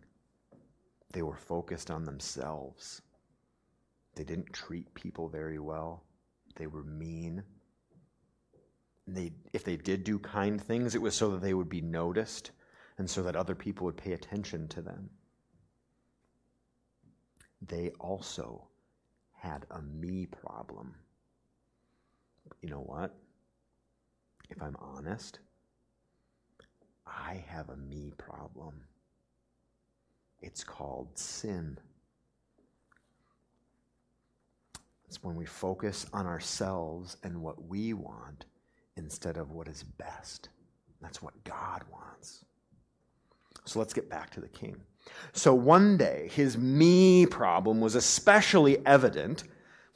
They 1.13 1.23
were 1.23 1.37
focused 1.37 1.91
on 1.91 2.05
themselves. 2.05 3.03
They 4.17 4.25
didn't 4.25 4.53
treat 4.53 4.93
people 4.95 5.29
very 5.29 5.59
well. 5.59 6.03
They 6.57 6.67
were 6.67 6.83
mean. 6.83 7.45
They, 9.07 9.33
if 9.53 9.63
they 9.63 9.77
did 9.77 10.03
do 10.03 10.19
kind 10.19 10.61
things, 10.61 10.95
it 10.95 11.03
was 11.03 11.15
so 11.15 11.31
that 11.31 11.43
they 11.43 11.55
would 11.55 11.69
be 11.69 11.83
noticed 11.83 12.51
and 12.99 13.09
so 13.09 13.23
that 13.23 13.37
other 13.37 13.55
people 13.55 13.85
would 13.85 13.97
pay 13.97 14.15
attention 14.15 14.67
to 14.69 14.83
them. 14.83 15.11
They 17.61 17.91
also 18.01 18.67
had 19.33 19.67
a 19.71 19.83
me 19.83 20.27
problem. 20.27 20.95
You 22.63 22.71
know 22.71 22.81
what? 22.81 23.15
If 24.49 24.63
I'm 24.63 24.77
honest, 24.79 25.41
I 27.07 27.45
have 27.49 27.69
a 27.69 27.77
me 27.77 28.13
problem. 28.17 28.83
It's 30.41 30.65
called 30.65 31.19
sin. 31.19 31.79
It's 35.09 35.23
when 35.23 35.37
we 35.37 35.47
focus 35.47 36.07
on 36.13 36.27
ourselves 36.27 37.17
and 37.23 37.41
what 37.41 37.63
we 37.65 37.93
want 37.93 38.47
instead 38.97 39.37
of 39.37 39.51
what 39.51 39.69
is 39.69 39.83
best. 39.83 40.49
That's 41.01 41.23
what 41.23 41.45
God 41.45 41.85
wants. 41.93 42.45
So 43.65 43.79
let's 43.79 43.95
get 43.95 44.09
back 44.09 44.31
to 44.31 44.41
the 44.41 44.49
king. 44.49 44.77
So 45.33 45.55
one 45.55 45.97
day, 45.97 46.29
his 46.33 46.57
me 46.57 47.27
problem 47.27 47.81
was 47.81 47.95
especially 47.95 48.85
evident, 48.87 49.45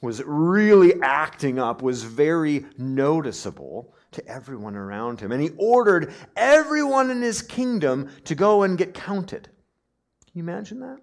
was 0.01 0.21
really 0.25 1.01
acting 1.01 1.59
up, 1.59 1.81
was 1.81 2.03
very 2.03 2.65
noticeable 2.77 3.93
to 4.11 4.25
everyone 4.27 4.75
around 4.75 5.19
him. 5.19 5.31
And 5.31 5.41
he 5.41 5.51
ordered 5.57 6.13
everyone 6.35 7.09
in 7.09 7.21
his 7.21 7.41
kingdom 7.41 8.09
to 8.25 8.35
go 8.35 8.63
and 8.63 8.77
get 8.77 8.93
counted. 8.93 9.43
Can 9.43 10.33
you 10.33 10.43
imagine 10.43 10.79
that? 10.81 10.97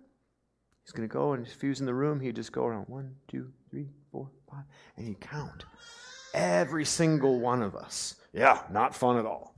He's 0.85 0.93
going 0.93 1.09
to 1.09 1.13
go 1.13 1.33
and 1.33 1.47
if 1.47 1.61
he 1.61 1.69
was 1.69 1.81
in 1.81 1.87
the 1.87 1.95
room, 1.95 2.21
he'd 2.21 2.37
just 2.37 2.53
go 2.53 2.65
around 2.65 2.89
one, 2.89 3.15
two, 3.29 3.53
three, 3.71 3.89
five, 4.51 4.65
and 4.97 5.07
he'd 5.07 5.21
count 5.21 5.65
every 6.35 6.85
single 6.85 7.41
one 7.41 7.63
of 7.63 7.75
us. 7.75 8.17
Yeah, 8.33 8.63
not 8.71 8.95
fun 8.95 9.19
at 9.19 9.27
all. 9.27 9.55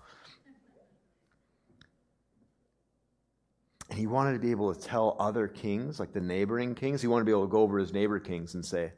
And 3.91 3.99
he 3.99 4.07
wanted 4.07 4.35
to 4.35 4.39
be 4.39 4.53
able 4.53 4.73
to 4.73 4.81
tell 4.81 5.17
other 5.19 5.49
kings, 5.49 5.99
like 5.99 6.13
the 6.13 6.21
neighboring 6.21 6.75
kings, 6.77 7.03
he 7.03 7.09
wanted 7.09 7.23
to 7.23 7.27
be 7.27 7.33
able 7.33 7.47
to 7.47 7.51
go 7.51 7.63
over 7.63 7.79
his 7.79 7.93
neighbor 7.93 8.21
kings 8.21 8.55
and 8.55 8.65
say, 8.65 8.93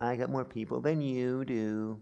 I 0.00 0.16
got 0.16 0.30
more 0.30 0.44
people 0.44 0.80
than 0.80 1.02
you 1.02 1.44
do. 1.44 2.00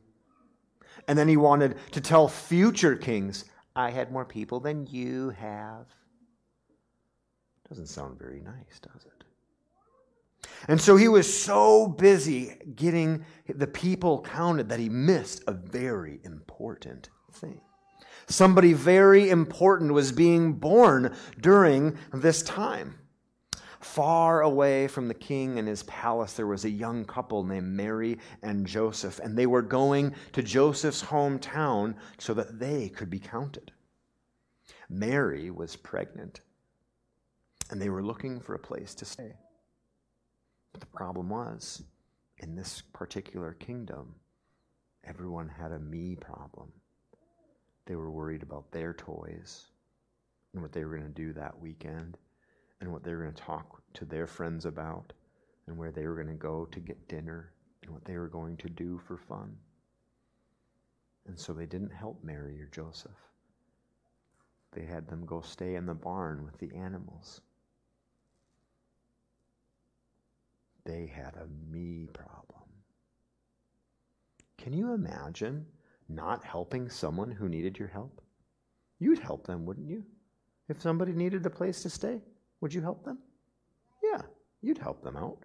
And 1.09 1.19
then 1.19 1.29
he 1.29 1.37
wanted 1.37 1.77
to 1.93 2.01
tell 2.01 2.29
future 2.29 2.95
kings, 2.95 3.47
I 3.75 3.91
had 3.91 4.13
more 4.13 4.25
people 4.25 4.61
than 4.61 4.87
you 4.87 5.31
have. 5.31 5.87
Doesn't 7.69 7.89
sound 7.89 8.19
very 8.19 8.41
nice, 8.41 8.79
does 8.81 9.05
it? 9.05 9.16
And 10.69 10.81
so 10.81 10.97
he 10.97 11.09
was 11.09 11.33
so 11.33 11.87
busy 11.87 12.57
getting 12.75 13.25
the 13.49 13.67
people 13.67 14.23
counted 14.23 14.69
that 14.69 14.81
he 14.81 14.89
missed 14.89 15.43
a 15.47 15.53
very 15.53 16.21
important 16.25 17.11
thing. 17.33 17.61
Somebody 18.29 18.73
very 18.73 19.31
important 19.31 19.93
was 19.93 20.11
being 20.11 20.55
born 20.55 21.15
during 21.41 21.97
this 22.13 22.43
time. 22.43 22.97
Far 23.81 24.43
away 24.43 24.89
from 24.89 25.07
the 25.07 25.15
king 25.15 25.59
and 25.59 25.69
his 25.69 25.85
palace, 25.85 26.33
there 26.33 26.47
was 26.47 26.65
a 26.65 26.71
young 26.71 27.05
couple 27.05 27.45
named 27.45 27.69
Mary 27.69 28.19
and 28.43 28.67
Joseph, 28.67 29.21
and 29.21 29.37
they 29.37 29.47
were 29.47 29.63
going 29.63 30.13
to 30.33 30.43
Joseph's 30.43 31.05
hometown 31.05 31.95
so 32.19 32.35
that 32.35 32.59
they 32.59 32.89
could 32.89 33.11
be 33.11 33.21
counted. 33.21 33.71
Mary 34.89 35.51
was 35.51 35.77
pregnant, 35.77 36.41
and 37.71 37.81
they 37.81 37.89
were 37.89 38.03
looking 38.03 38.41
for 38.41 38.55
a 38.55 38.59
place 38.59 38.93
to 38.97 39.05
stay. 39.05 39.35
But 40.77 40.81
the 40.81 40.95
problem 40.99 41.31
was, 41.31 41.85
in 42.37 42.55
this 42.55 42.83
particular 42.93 43.55
kingdom, 43.55 44.15
everyone 45.05 45.49
had 45.49 45.73
a 45.73 45.79
me 45.79 46.17
problem. 46.17 46.71
They 47.87 47.97
were 47.97 48.11
worried 48.11 48.43
about 48.43 48.71
their 48.73 48.93
toys 48.93 49.69
and 50.53 50.61
what 50.61 50.73
they 50.73 50.85
were 50.85 50.99
going 50.99 51.11
to 51.11 51.23
do 51.23 51.33
that 51.33 51.59
weekend 51.59 52.19
and 52.83 52.93
what 52.93 53.03
they 53.05 53.15
were 53.15 53.23
going 53.23 53.33
to 53.33 53.43
talk 53.43 53.81
to 53.95 54.05
their 54.05 54.27
friends 54.27 54.67
about 54.67 55.15
and 55.67 55.79
where 55.79 55.93
they 55.93 56.07
were 56.07 56.15
going 56.15 56.27
to 56.27 56.35
go 56.35 56.67
to 56.67 56.79
get 56.79 57.09
dinner 57.09 57.55
and 57.83 57.91
what 57.91 58.05
they 58.05 58.19
were 58.19 58.29
going 58.29 58.59
to 58.59 58.69
do 58.69 58.99
for 58.99 59.17
fun. 59.17 59.57
And 61.27 61.41
so 61.41 61.55
they 61.55 61.65
didn't 61.65 61.95
help 61.95 62.23
Mary 62.23 62.61
or 62.61 62.67
Joseph. 62.67 63.31
They 64.73 64.85
had 64.85 65.09
them 65.09 65.25
go 65.25 65.41
stay 65.41 65.77
in 65.77 65.87
the 65.87 65.95
barn 65.95 66.45
with 66.45 66.59
the 66.59 66.77
animals. 66.77 67.41
They 70.87 71.07
had 71.07 71.35
a 71.37 71.47
me 71.71 72.09
problem. 72.13 72.63
Can 74.57 74.73
you 74.73 74.95
imagine 74.95 75.67
not 76.09 76.45
helping 76.45 76.89
someone 76.89 77.31
who 77.31 77.49
needed 77.49 77.79
your 77.79 77.89
help? 77.89 78.23
You'd 78.99 79.19
help 79.19 79.47
them, 79.47 79.67
wouldn't 79.67 79.89
you? 79.89 80.05
If 80.69 80.81
somebody 80.81 81.13
needed 81.13 81.45
a 81.45 81.51
place 81.51 81.83
to 81.83 81.91
stay, 81.91 82.23
would 82.61 82.73
you 82.73 82.81
help 82.81 83.05
them? 83.05 83.19
Yeah, 84.03 84.23
you'd 84.63 84.79
help 84.79 85.03
them 85.03 85.17
out. 85.17 85.39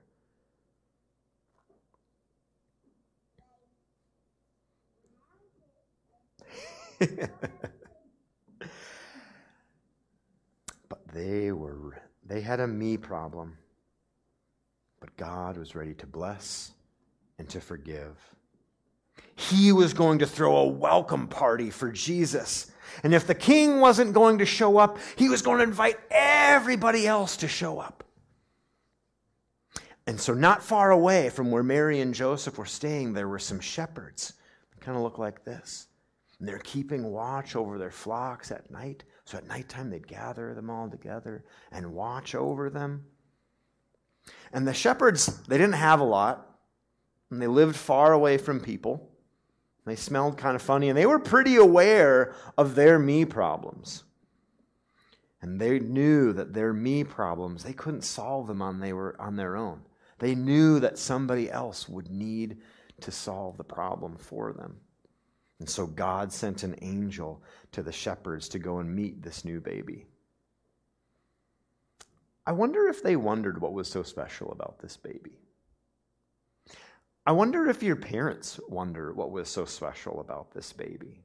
but 10.88 11.08
they 11.14 11.52
were 11.52 12.00
they 12.24 12.42
had 12.42 12.60
a 12.60 12.68
me 12.68 12.96
problem. 12.96 13.58
But 15.02 15.18
God 15.18 15.58
was 15.58 15.76
ready 15.76 15.94
to 15.96 16.08
bless 16.08 16.72
and 17.38 17.50
to 17.50 17.60
forgive. 17.60 18.16
He 19.36 19.72
was 19.72 19.94
going 19.94 20.20
to 20.20 20.28
throw 20.28 20.56
a 20.56 20.68
welcome 20.68 21.28
party 21.28 21.72
for 21.72 21.92
Jesus. 21.92 22.72
And 23.04 23.14
if 23.14 23.28
the 23.28 23.36
king 23.36 23.80
wasn't 23.80 24.14
going 24.14 24.38
to 24.38 24.46
show 24.46 24.78
up, 24.78 25.00
he 25.18 25.28
was 25.28 25.42
going 25.42 25.58
to 25.58 25.64
invite 25.64 25.98
everybody 26.12 27.08
else 27.08 27.38
to 27.38 27.48
show 27.48 27.80
up. 27.80 28.04
And 30.08 30.20
so, 30.20 30.34
not 30.34 30.64
far 30.64 30.92
away 30.92 31.30
from 31.30 31.52
where 31.52 31.64
Mary 31.64 32.00
and 32.00 32.14
Joseph 32.14 32.58
were 32.58 32.66
staying, 32.66 33.14
there 33.14 33.28
were 33.28 33.40
some 33.40 33.60
shepherds. 33.60 34.34
They 34.74 34.84
kind 34.84 34.98
of 34.98 35.04
look 35.04 35.18
like 35.18 35.44
this. 35.44 35.88
And 36.40 36.48
they're 36.48 36.60
keeping 36.60 37.04
watch 37.04 37.56
over 37.56 37.78
their 37.78 37.92
flocks 37.92 38.52
at 38.52 38.72
night. 38.72 39.04
So, 39.26 39.38
at 39.38 39.48
nighttime, 39.48 39.90
they'd 39.90 40.08
gather 40.08 40.54
them 40.54 40.70
all 40.70 40.90
together 40.90 41.46
and 41.72 41.94
watch 41.94 42.36
over 42.36 42.70
them. 42.70 43.06
And 44.54 44.68
the 44.68 44.74
shepherds, 44.74 45.42
they 45.44 45.58
didn't 45.58 45.74
have 45.74 46.00
a 46.00 46.06
lot, 46.06 46.48
and 47.30 47.42
they 47.42 47.48
lived 47.48 47.76
far 47.76 48.14
away 48.14 48.38
from 48.38 48.60
people. 48.60 49.10
They 49.86 49.96
smelled 49.96 50.38
kind 50.38 50.56
of 50.56 50.62
funny, 50.62 50.90
and 50.90 50.98
they 50.98 51.06
were 51.06 51.20
pretty 51.20 51.56
aware 51.56 52.36
of 52.58 52.76
their 52.76 53.00
me 53.00 53.26
problems. 53.26 54.04
And 55.42 55.60
they 55.60 55.80
knew 55.80 56.34
that 56.34 56.54
their 56.54 56.74
me 56.74 57.04
problems, 57.04 57.64
they 57.64 57.74
couldn't 57.74 58.04
solve 58.04 58.48
them 58.48 58.62
on, 58.62 58.80
they 58.80 58.94
were, 58.94 59.16
on 59.20 59.36
their 59.36 59.56
own. 59.56 59.82
They 60.20 60.36
knew 60.36 60.80
that 60.80 61.00
somebody 61.00 61.50
else 61.50 61.90
would 61.90 62.12
need 62.12 62.58
to 63.00 63.12
solve 63.12 63.58
the 63.58 63.64
problem 63.64 64.16
for 64.18 64.54
them. 64.54 64.78
And 65.60 65.68
so 65.68 65.88
God 65.88 66.32
sent 66.32 66.64
an 66.64 66.76
angel 66.82 67.42
to 67.72 67.82
the 67.82 67.92
shepherds 67.92 68.48
to 68.50 68.60
go 68.60 68.80
and 68.80 68.96
meet 68.96 69.24
this 69.24 69.44
new 69.44 69.60
baby. 69.60 70.06
I 72.46 72.52
wonder 72.54 72.88
if 72.88 73.04
they 73.04 73.16
wondered 73.16 73.62
what 73.62 73.74
was 73.74 73.88
so 73.88 74.04
special 74.04 74.52
about 74.52 74.80
this 74.80 74.98
baby. 74.98 75.40
I 77.26 77.34
wonder 77.34 77.70
if 77.70 77.84
your 77.84 77.96
parents 77.96 78.60
wonder 78.68 79.14
what 79.14 79.32
was 79.32 79.48
so 79.48 79.66
special 79.66 80.22
about 80.22 80.52
this 80.52 80.74
baby. 80.74 81.24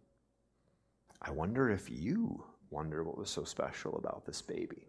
I 1.22 1.30
wonder 1.30 1.70
if 1.70 1.90
you 1.90 2.44
wonder 2.70 3.02
what 3.02 3.16
was 3.16 3.30
so 3.30 3.44
special 3.44 3.96
about 3.96 4.26
this 4.26 4.42
baby. 4.42 4.88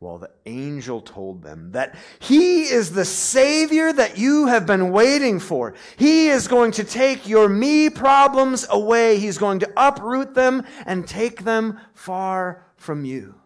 Well, 0.00 0.18
the 0.18 0.30
angel 0.46 1.00
told 1.00 1.42
them 1.42 1.72
that 1.72 1.94
he 2.18 2.62
is 2.62 2.90
the 2.90 3.04
Savior 3.04 3.92
that 3.92 4.18
you 4.18 4.46
have 4.46 4.66
been 4.66 4.90
waiting 4.90 5.38
for. 5.38 5.74
He 5.96 6.28
is 6.28 6.48
going 6.48 6.72
to 6.72 6.84
take 6.84 7.28
your 7.28 7.48
me 7.48 7.88
problems 7.88 8.66
away. 8.68 9.18
He's 9.18 9.38
going 9.38 9.60
to 9.60 9.72
uproot 9.76 10.34
them 10.34 10.64
and 10.86 11.06
take 11.06 11.44
them 11.44 11.78
far 11.94 12.64
from 12.76 13.04
you. 13.04 13.41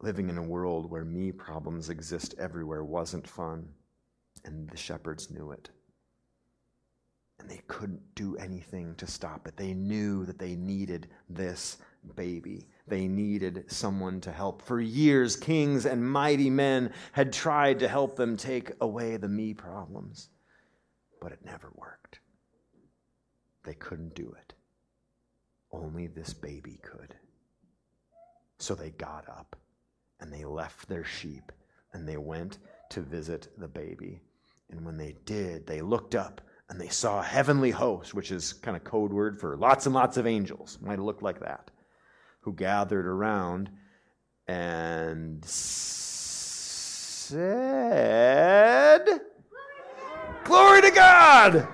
Living 0.00 0.28
in 0.28 0.38
a 0.38 0.42
world 0.42 0.90
where 0.90 1.04
me 1.04 1.32
problems 1.32 1.90
exist 1.90 2.34
everywhere 2.38 2.84
wasn't 2.84 3.26
fun, 3.26 3.68
and 4.44 4.70
the 4.70 4.76
shepherds 4.76 5.30
knew 5.30 5.50
it. 5.50 5.70
And 7.40 7.50
they 7.50 7.62
couldn't 7.66 8.14
do 8.14 8.36
anything 8.36 8.94
to 8.96 9.06
stop 9.06 9.48
it. 9.48 9.56
They 9.56 9.74
knew 9.74 10.24
that 10.26 10.38
they 10.38 10.54
needed 10.54 11.08
this 11.28 11.78
baby. 12.14 12.68
They 12.86 13.08
needed 13.08 13.64
someone 13.68 14.20
to 14.22 14.32
help. 14.32 14.62
For 14.62 14.80
years, 14.80 15.34
kings 15.36 15.84
and 15.84 16.08
mighty 16.08 16.50
men 16.50 16.92
had 17.12 17.32
tried 17.32 17.80
to 17.80 17.88
help 17.88 18.16
them 18.16 18.36
take 18.36 18.72
away 18.80 19.16
the 19.16 19.28
me 19.28 19.52
problems, 19.52 20.30
but 21.20 21.32
it 21.32 21.44
never 21.44 21.72
worked. 21.74 22.20
They 23.64 23.74
couldn't 23.74 24.14
do 24.14 24.34
it. 24.40 24.54
Only 25.72 26.06
this 26.06 26.32
baby 26.32 26.78
could. 26.82 27.14
So 28.58 28.74
they 28.74 28.90
got 28.90 29.28
up 29.28 29.56
and 30.20 30.32
they 30.32 30.44
left 30.44 30.88
their 30.88 31.04
sheep 31.04 31.52
and 31.92 32.08
they 32.08 32.16
went 32.16 32.58
to 32.90 33.00
visit 33.00 33.48
the 33.58 33.68
baby. 33.68 34.20
And 34.70 34.84
when 34.84 34.96
they 34.96 35.16
did, 35.24 35.66
they 35.66 35.80
looked 35.80 36.14
up 36.14 36.40
and 36.68 36.80
they 36.80 36.88
saw 36.88 37.20
a 37.20 37.24
heavenly 37.24 37.70
host, 37.70 38.14
which 38.14 38.30
is 38.30 38.52
kind 38.52 38.76
of 38.76 38.84
code 38.84 39.12
word 39.12 39.40
for 39.40 39.56
lots 39.56 39.86
and 39.86 39.94
lots 39.94 40.16
of 40.16 40.26
angels, 40.26 40.78
might 40.82 40.98
looked 40.98 41.22
like 41.22 41.40
that, 41.40 41.70
who 42.40 42.52
gathered 42.52 43.06
around 43.06 43.70
and 44.46 45.44
said, 45.44 45.78
Glory 50.44 50.82
to 50.82 50.90
God! 50.90 51.68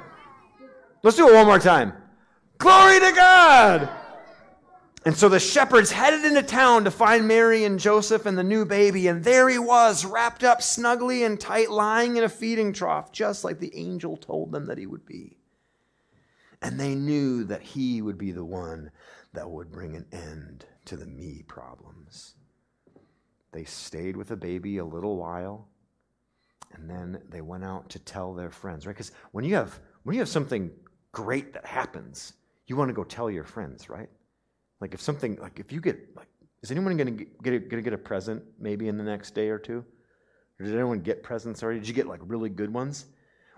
Let's 1.02 1.16
do 1.16 1.28
it 1.28 1.34
one 1.34 1.46
more 1.46 1.58
time. 1.58 1.92
Glory 2.58 3.00
to 3.00 3.12
God! 3.12 3.88
And 5.06 5.14
so 5.14 5.28
the 5.28 5.38
shepherds 5.38 5.90
headed 5.90 6.24
into 6.24 6.42
town 6.42 6.84
to 6.84 6.90
find 6.90 7.28
Mary 7.28 7.64
and 7.64 7.78
Joseph 7.78 8.24
and 8.24 8.38
the 8.38 8.42
new 8.42 8.64
baby, 8.64 9.06
and 9.06 9.22
there 9.22 9.50
he 9.50 9.58
was, 9.58 10.04
wrapped 10.04 10.42
up 10.42 10.62
snugly 10.62 11.24
and 11.24 11.38
tight, 11.38 11.70
lying 11.70 12.16
in 12.16 12.24
a 12.24 12.28
feeding 12.28 12.72
trough, 12.72 13.12
just 13.12 13.44
like 13.44 13.58
the 13.58 13.76
angel 13.76 14.16
told 14.16 14.50
them 14.50 14.66
that 14.66 14.78
he 14.78 14.86
would 14.86 15.04
be. 15.04 15.36
And 16.62 16.80
they 16.80 16.94
knew 16.94 17.44
that 17.44 17.60
he 17.60 18.00
would 18.00 18.16
be 18.16 18.32
the 18.32 18.44
one 18.44 18.90
that 19.34 19.50
would 19.50 19.70
bring 19.70 19.94
an 19.94 20.06
end 20.10 20.64
to 20.86 20.96
the 20.96 21.04
me 21.04 21.44
problems. 21.46 22.36
They 23.52 23.64
stayed 23.64 24.16
with 24.16 24.28
the 24.28 24.36
baby 24.36 24.78
a 24.78 24.84
little 24.84 25.18
while, 25.18 25.68
and 26.72 26.88
then 26.88 27.20
they 27.28 27.42
went 27.42 27.64
out 27.64 27.90
to 27.90 27.98
tell 27.98 28.32
their 28.32 28.50
friends, 28.50 28.86
right? 28.86 28.94
Because 28.94 29.12
when 29.32 29.44
you 29.44 29.54
have 29.54 29.78
when 30.04 30.14
you 30.14 30.20
have 30.20 30.28
something 30.28 30.70
great 31.12 31.52
that 31.52 31.66
happens, 31.66 32.32
you 32.66 32.76
want 32.76 32.88
to 32.88 32.94
go 32.94 33.04
tell 33.04 33.30
your 33.30 33.44
friends, 33.44 33.88
right? 33.88 34.08
Like 34.84 34.92
if 34.92 35.00
something, 35.00 35.38
like 35.40 35.58
if 35.58 35.72
you 35.72 35.80
get, 35.80 36.14
like, 36.14 36.28
is 36.62 36.70
anyone 36.70 36.94
going 36.98 37.16
to 37.16 37.24
get 37.42 37.54
a, 37.54 37.58
gonna 37.58 37.80
get 37.80 37.94
a 37.94 37.98
present 37.98 38.42
maybe 38.60 38.88
in 38.88 38.98
the 38.98 39.02
next 39.02 39.30
day 39.30 39.48
or 39.48 39.58
two? 39.58 39.82
Or 40.60 40.66
did 40.66 40.74
anyone 40.74 41.00
get 41.00 41.22
presents 41.22 41.62
already? 41.62 41.78
Did 41.78 41.88
you 41.88 41.94
get 41.94 42.06
like 42.06 42.20
really 42.22 42.50
good 42.50 42.70
ones? 42.70 43.06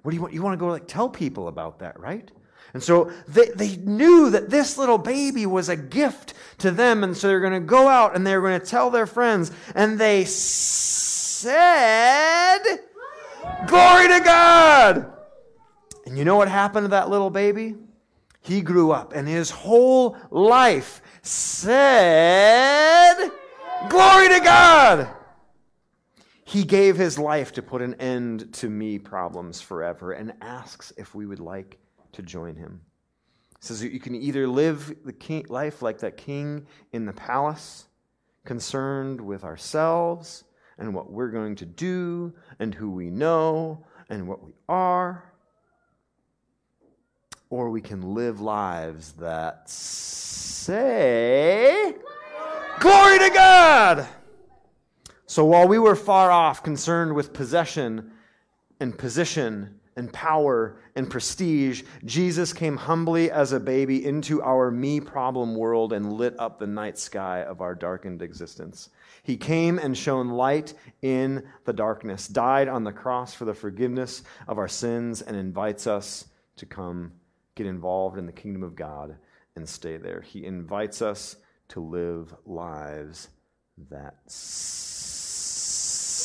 What 0.02 0.12
do 0.12 0.14
you 0.14 0.22
want? 0.22 0.34
You 0.34 0.42
want 0.42 0.52
to 0.52 0.56
go 0.56 0.68
like 0.68 0.86
tell 0.86 1.08
people 1.08 1.48
about 1.48 1.80
that, 1.80 1.98
right? 1.98 2.30
And 2.74 2.80
so 2.80 3.10
they, 3.26 3.48
they 3.48 3.74
knew 3.74 4.30
that 4.30 4.50
this 4.50 4.78
little 4.78 4.98
baby 4.98 5.46
was 5.46 5.68
a 5.68 5.74
gift 5.74 6.34
to 6.58 6.70
them. 6.70 7.02
And 7.02 7.16
so 7.16 7.26
they're 7.26 7.40
going 7.40 7.54
to 7.54 7.58
go 7.58 7.88
out 7.88 8.14
and 8.14 8.24
they're 8.24 8.40
going 8.40 8.60
to 8.60 8.64
tell 8.64 8.90
their 8.90 9.08
friends. 9.08 9.50
And 9.74 9.98
they 9.98 10.26
said, 10.26 11.48
Glory 13.66 14.06
to 14.06 14.20
God! 14.24 15.12
And 16.06 16.16
you 16.16 16.24
know 16.24 16.36
what 16.36 16.46
happened 16.46 16.84
to 16.84 16.90
that 16.90 17.10
little 17.10 17.30
baby? 17.30 17.74
He 18.42 18.60
grew 18.60 18.92
up 18.92 19.12
and 19.12 19.26
his 19.26 19.50
whole 19.50 20.16
life 20.30 21.02
said, 21.26 23.14
Glory 23.88 24.28
to 24.28 24.40
God! 24.40 25.08
He 26.44 26.62
gave 26.64 26.96
his 26.96 27.18
life 27.18 27.52
to 27.54 27.62
put 27.62 27.82
an 27.82 27.94
end 27.94 28.52
to 28.54 28.70
me 28.70 28.98
problems 28.98 29.60
forever 29.60 30.12
and 30.12 30.32
asks 30.40 30.92
if 30.96 31.14
we 31.14 31.26
would 31.26 31.40
like 31.40 31.78
to 32.12 32.22
join 32.22 32.54
him. 32.54 32.80
He 33.60 33.66
says 33.66 33.82
you 33.82 33.98
can 33.98 34.14
either 34.14 34.46
live 34.46 34.94
the 35.04 35.12
king, 35.12 35.44
life 35.48 35.82
like 35.82 35.98
that 35.98 36.16
king 36.16 36.66
in 36.92 37.04
the 37.04 37.12
palace, 37.12 37.86
concerned 38.44 39.20
with 39.20 39.42
ourselves 39.42 40.44
and 40.78 40.94
what 40.94 41.10
we're 41.10 41.30
going 41.30 41.56
to 41.56 41.66
do 41.66 42.32
and 42.60 42.74
who 42.74 42.90
we 42.90 43.10
know 43.10 43.84
and 44.08 44.28
what 44.28 44.44
we 44.44 44.52
are, 44.68 45.32
or 47.51 47.70
we 47.70 47.80
can 47.80 48.14
live 48.14 48.40
lives 48.40 49.12
that 49.12 49.68
say, 50.66 51.94
Glory 52.80 53.18
to 53.18 53.30
God! 53.30 54.07
So 55.26 55.44
while 55.44 55.68
we 55.68 55.78
were 55.78 55.97
far 55.97 56.30
off, 56.30 56.62
concerned 56.62 57.14
with 57.14 57.32
possession 57.32 58.12
and 58.80 58.97
position 58.97 59.80
and 59.97 60.12
power 60.12 60.76
and 60.94 61.11
prestige, 61.11 61.82
Jesus 62.05 62.53
came 62.53 62.76
humbly 62.76 63.30
as 63.30 63.53
a 63.53 63.61
baby 63.61 64.05
into 64.05 64.42
our 64.42 64.70
me 64.70 65.01
problem 65.01 65.55
world 65.57 65.92
and 65.92 66.12
lit 66.12 66.34
up 66.38 66.59
the 66.59 66.66
night 66.66 66.99
sky 66.99 67.42
of 67.42 67.61
our 67.61 67.74
darkened 67.74 68.20
existence. 68.22 68.90
He 69.22 69.36
came 69.36 69.78
and 69.78 69.97
shone 69.97 70.28
light 70.28 70.74
in 71.03 71.44
the 71.64 71.72
darkness, 71.72 72.28
died 72.28 72.68
on 72.68 72.84
the 72.84 72.92
cross 72.92 73.34
for 73.34 73.47
the 73.47 73.55
forgiveness 73.55 74.22
of 74.47 74.59
our 74.59 74.68
sins, 74.68 75.22
and 75.22 75.36
invites 75.36 75.86
us 75.86 76.26
to 76.57 76.66
come 76.66 77.12
get 77.57 77.66
involved 77.66 78.16
in 78.18 78.26
the 78.26 78.32
kingdom 78.32 78.62
of 78.62 78.76
God 78.76 79.16
and 79.57 79.68
stay 79.68 79.96
there. 79.96 80.20
He 80.20 80.44
invites 80.44 81.02
us 81.02 81.36
to 81.70 81.80
live 81.80 82.32
lives 82.44 83.30
that 83.90 84.16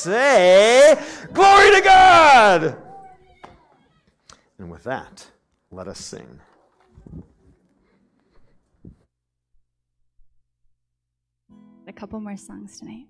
say, 0.01 0.95
Glory 1.33 1.71
to 1.71 1.81
God! 1.81 2.77
And 4.59 4.69
with 4.69 4.83
that, 4.83 5.25
let 5.71 5.87
us 5.87 5.99
sing. 5.99 6.39
A 11.87 11.93
couple 11.93 12.19
more 12.19 12.37
songs 12.37 12.77
tonight. 12.79 13.07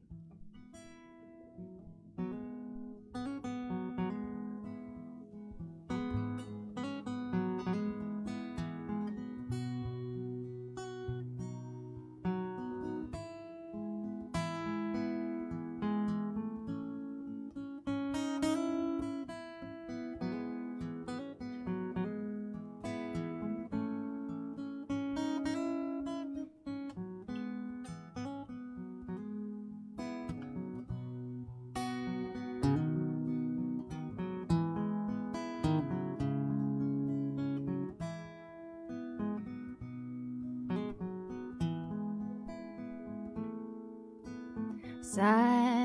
Silent 45.12 45.81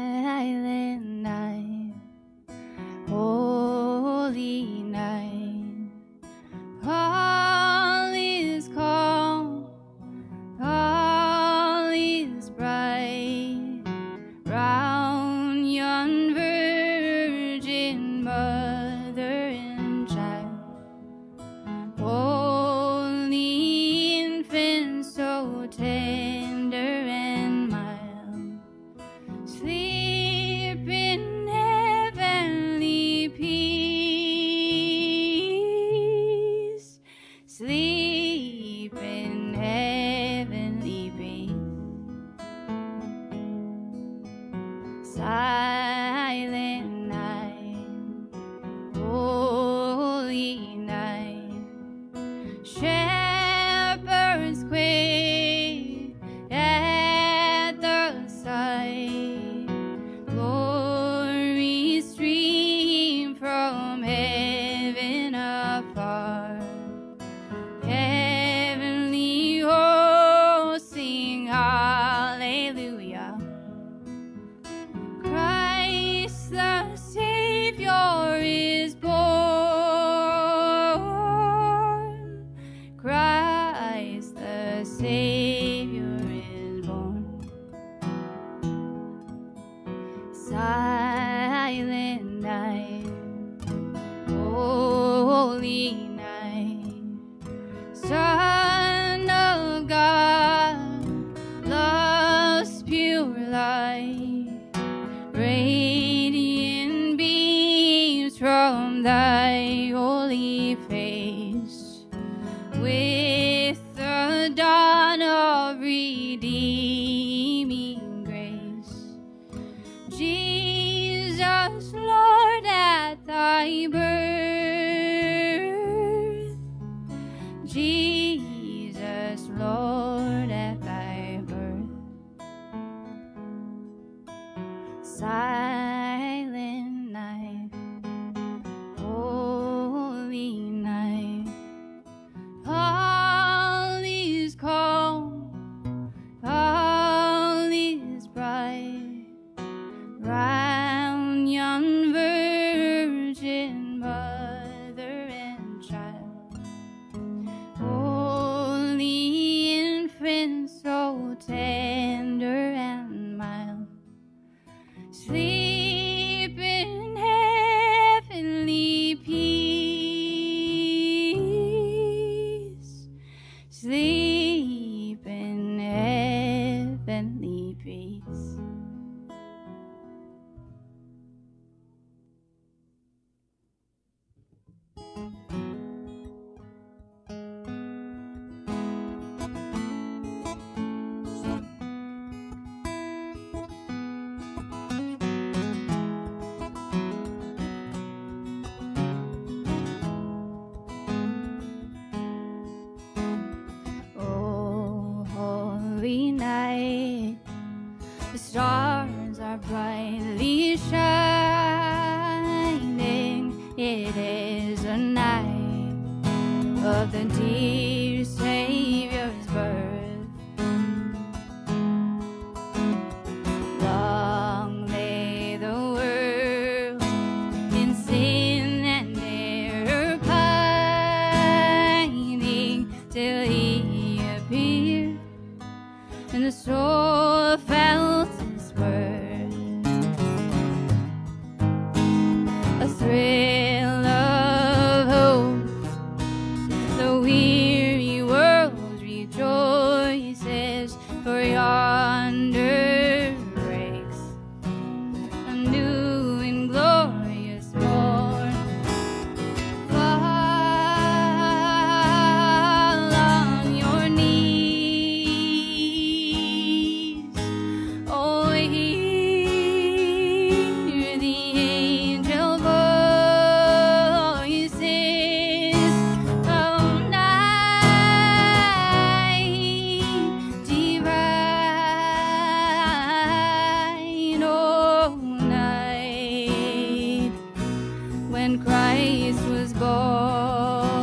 Christ 288.97 289.45
was 289.49 289.73
born. 289.75 290.96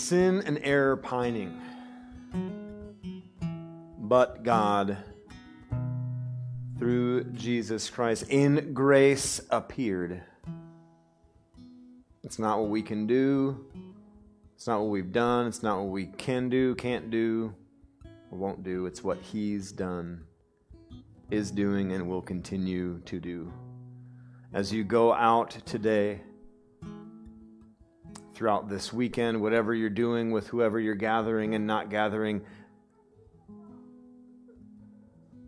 Sin 0.00 0.42
and 0.46 0.58
error 0.62 0.96
pining. 0.96 1.60
But 3.98 4.42
God, 4.42 4.96
through 6.78 7.24
Jesus 7.32 7.90
Christ, 7.90 8.24
in 8.28 8.72
grace 8.72 9.40
appeared. 9.50 10.22
It's 12.24 12.38
not 12.38 12.58
what 12.58 12.70
we 12.70 12.82
can 12.82 13.06
do. 13.06 13.64
It's 14.56 14.66
not 14.66 14.80
what 14.80 14.90
we've 14.90 15.12
done. 15.12 15.46
It's 15.46 15.62
not 15.62 15.78
what 15.78 15.88
we 15.88 16.06
can 16.06 16.48
do, 16.48 16.74
can't 16.74 17.10
do, 17.10 17.54
or 18.30 18.38
won't 18.38 18.62
do. 18.62 18.86
It's 18.86 19.04
what 19.04 19.18
He's 19.20 19.70
done, 19.70 20.24
is 21.30 21.50
doing, 21.50 21.92
and 21.92 22.08
will 22.08 22.22
continue 22.22 23.00
to 23.00 23.20
do. 23.20 23.52
As 24.52 24.72
you 24.72 24.82
go 24.82 25.12
out 25.12 25.50
today, 25.64 26.20
throughout 28.40 28.70
this 28.70 28.90
weekend, 28.90 29.38
whatever 29.38 29.74
you're 29.74 29.90
doing 29.90 30.30
with 30.30 30.46
whoever 30.46 30.80
you're 30.80 30.94
gathering 30.94 31.54
and 31.54 31.66
not 31.66 31.90
gathering, 31.90 32.40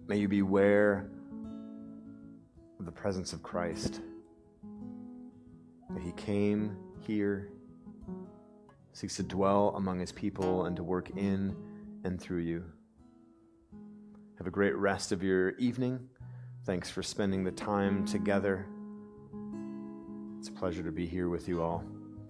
may 0.06 0.18
you 0.18 0.28
beware 0.28 1.08
of 2.78 2.84
the 2.84 2.92
presence 2.92 3.32
of 3.32 3.42
Christ. 3.42 4.02
That 5.88 6.02
He 6.02 6.12
came 6.12 6.76
here, 7.00 7.48
seeks 8.92 9.16
to 9.16 9.22
dwell 9.22 9.72
among 9.74 9.98
His 9.98 10.12
people 10.12 10.66
and 10.66 10.76
to 10.76 10.84
work 10.84 11.08
in 11.16 11.56
and 12.04 12.20
through 12.20 12.40
you. 12.40 12.62
Have 14.36 14.46
a 14.46 14.50
great 14.50 14.76
rest 14.76 15.12
of 15.12 15.22
your 15.22 15.52
evening. 15.52 16.10
Thanks 16.66 16.90
for 16.90 17.02
spending 17.02 17.42
the 17.42 17.52
time 17.52 18.04
together. 18.04 18.66
It's 20.38 20.48
a 20.48 20.52
pleasure 20.52 20.82
to 20.82 20.92
be 20.92 21.06
here 21.06 21.30
with 21.30 21.48
you 21.48 21.62
all. 21.62 21.82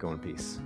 Go 0.03 0.11
in 0.11 0.19
peace. 0.19 0.59